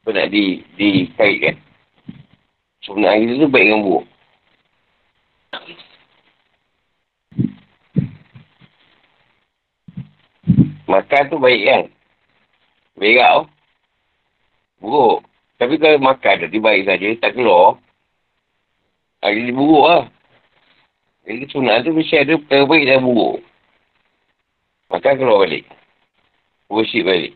[0.06, 1.58] Apa nak di, dikaitkan.
[2.86, 4.06] Sebenarnya kita tu baik dengan buruk.
[10.86, 11.84] Makan tu baik kan?
[13.01, 13.34] Baik tak?
[14.78, 15.26] Buruk.
[15.58, 17.82] Tapi kalau makan tadi baik saja, tak keluar.
[19.26, 20.06] Ha, jadi buruk lah.
[21.26, 23.41] Jadi sunat tu mesti ada perkara baik dan buruk.
[24.93, 25.66] Makan keluar balik.
[26.70, 27.34] Worship balik.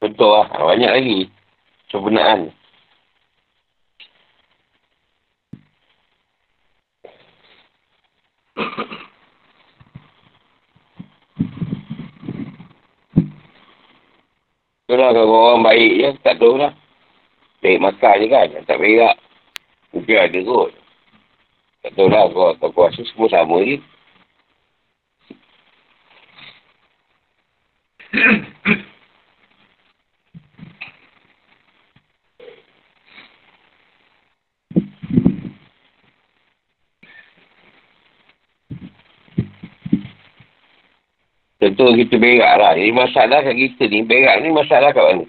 [0.00, 0.46] Contoh lah.
[0.52, 1.20] Banyak lagi.
[1.88, 2.52] Sebenarnya.
[14.86, 16.70] Itulah kalau orang baik je, tak tahu lah.
[17.58, 19.18] Baik makan je kan, tak berak.
[19.90, 20.70] Mungkin ada kot.
[21.82, 23.76] Tak tahu lah, kalau tak puasa semua sama je.
[41.56, 42.76] Tentu kita berak lah.
[42.76, 45.24] Jadi masalah kat kita ni, berak ni masalah kat mana?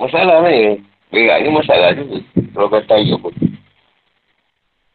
[0.00, 0.80] Masalah ni.
[1.12, 2.18] Berak ni masalah juga.
[2.56, 3.34] Kalau kata air pun.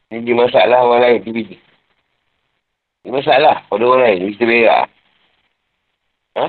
[0.10, 1.22] Ini dia masalah orang lain.
[1.22, 1.58] Dia
[3.06, 4.34] Ini masalah pada orang lain.
[4.34, 4.86] Kita berak.
[6.36, 6.46] Ha?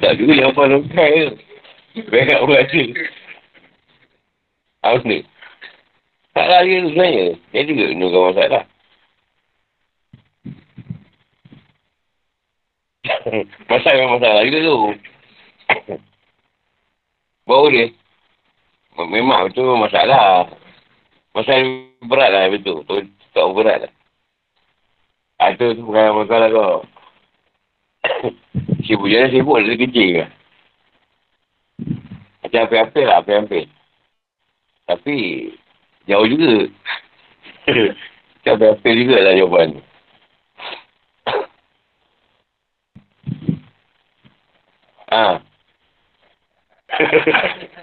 [0.00, 1.34] tak juga yang apa lukai tu.
[2.10, 2.82] Berak pun ada.
[4.80, 5.18] Apa ni?
[6.40, 7.36] Tak lari tu sebenarnya.
[7.52, 8.64] Dia juga menunggu masalah.
[13.68, 14.76] masalah memang masalah juga tu.
[17.44, 17.92] Bau dia.
[18.96, 20.48] Memang betul masalah.
[21.36, 21.60] Masalah
[22.08, 22.88] berat lah betul.
[22.88, 23.04] Tu
[23.36, 23.92] tak berat lah.
[25.44, 26.88] Ah, tu, tu bukan masalah kau.
[28.88, 29.60] sibuk je sibuk.
[29.60, 30.26] Dia kecil ke.
[32.48, 33.20] Macam apa-apa lah.
[33.20, 33.60] Apa-apa.
[34.88, 35.16] Tapi
[36.10, 36.66] Jauh juga.
[38.42, 39.78] Macam apa juga lah jawapan.
[45.14, 45.38] ha.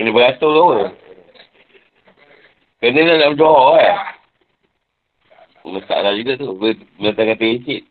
[0.00, 0.78] Kena beratur ke apa?
[2.80, 3.96] Kena lah nak berdoa eh.
[5.68, 6.56] Masalah juga tu.
[6.96, 7.84] Bentang kata icik.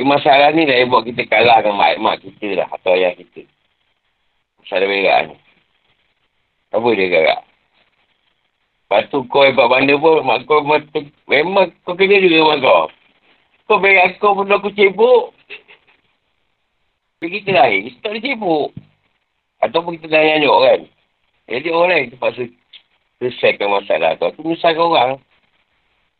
[0.00, 2.68] Masalah ni dah buat kita kalah dengan mak-mak kita lah.
[2.76, 3.48] Atau ayah kita.
[4.60, 5.36] Masalah berat ni.
[6.70, 7.40] Apa dia gerak?
[8.90, 10.66] Lepas tu kau hebat benda pun, mak kau
[11.30, 12.84] memang kau kena juga mak kau.
[13.70, 15.30] Kau berak kau pun aku cebuk.
[17.22, 18.68] Pergi kita lain, kita tak boleh cebuk.
[19.62, 20.80] Ataupun kita dah nyanyuk kan.
[21.50, 22.42] Jadi orang lain terpaksa
[23.22, 24.26] selesaikan masalah tu.
[24.26, 25.10] Aku menyusahkan orang.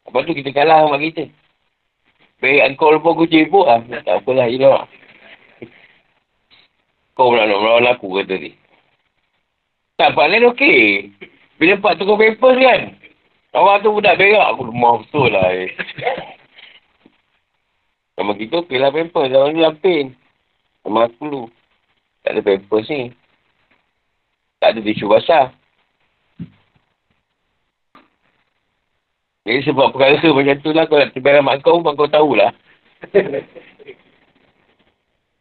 [0.07, 1.27] Lepas tu kita kalah sama kita.
[2.39, 3.83] Berak kau lepas aku cebuk lah.
[4.07, 4.79] Tak apalah, you know.
[7.19, 8.60] Kau pula nak melawan aku kata ni.
[10.01, 11.13] Tak, Pak Len okey.
[11.61, 12.97] Bila Pak tukar paper kan,
[13.53, 14.49] awak tu budak berak.
[14.57, 15.53] Aku lemah betul lah.
[15.53, 15.69] Eh.
[18.17, 19.29] Sama kita okey lah paper.
[19.29, 20.17] Zaman ni lapin.
[20.81, 21.43] Sama aku dulu.
[22.25, 23.13] Tak ada paper ni.
[24.57, 25.53] Tak ada tisu basah.
[29.45, 30.89] Jadi sebab perkara macam tu lah.
[30.89, 32.57] Kalau nak terbiar mak kau, mak kau tahulah.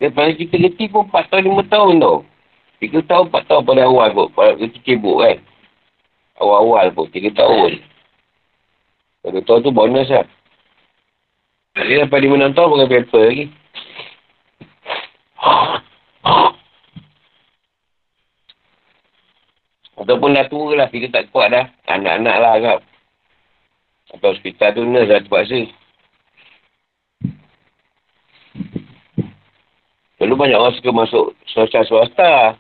[0.03, 2.28] Daripada kita letih pun 4 tahun, 5 tahun tau.
[2.80, 4.27] Tiga tahun, empat tahun pada awal pun.
[4.32, 5.38] Pada kita cibuk kan.
[6.39, 7.11] Awal-awal pun.
[7.11, 7.84] Tiga tahun.
[9.27, 10.23] Tiga tahun tu bonus lah.
[11.75, 13.45] Jadi sampai lima enam tahun pakai paper lagi.
[19.99, 20.88] Ataupun dah tua lah.
[20.88, 21.67] Kita tak kuat dah.
[21.91, 22.80] Anak-anak lah agak.
[24.15, 25.67] Atau hospital tu nurse dah terpaksa.
[30.19, 32.55] Lalu banyak orang suka masuk swasta-swasta.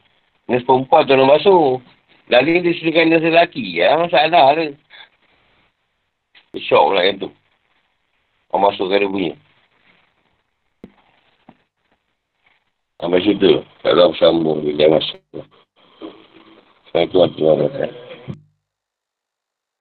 [0.49, 1.77] Nurse perempuan tu nak masuk.
[2.33, 3.63] Lagi dia sediakan nurse lelaki.
[3.77, 4.73] Ya, masalah tu.
[6.57, 7.29] Syok pula yang tu.
[8.49, 9.33] Orang masuk ke dia punya.
[12.97, 13.61] Sampai situ.
[13.85, 15.21] Kalau sambung dia masuk.
[16.89, 18.08] Assalamualaikum warahmatullahi wabarakatuh.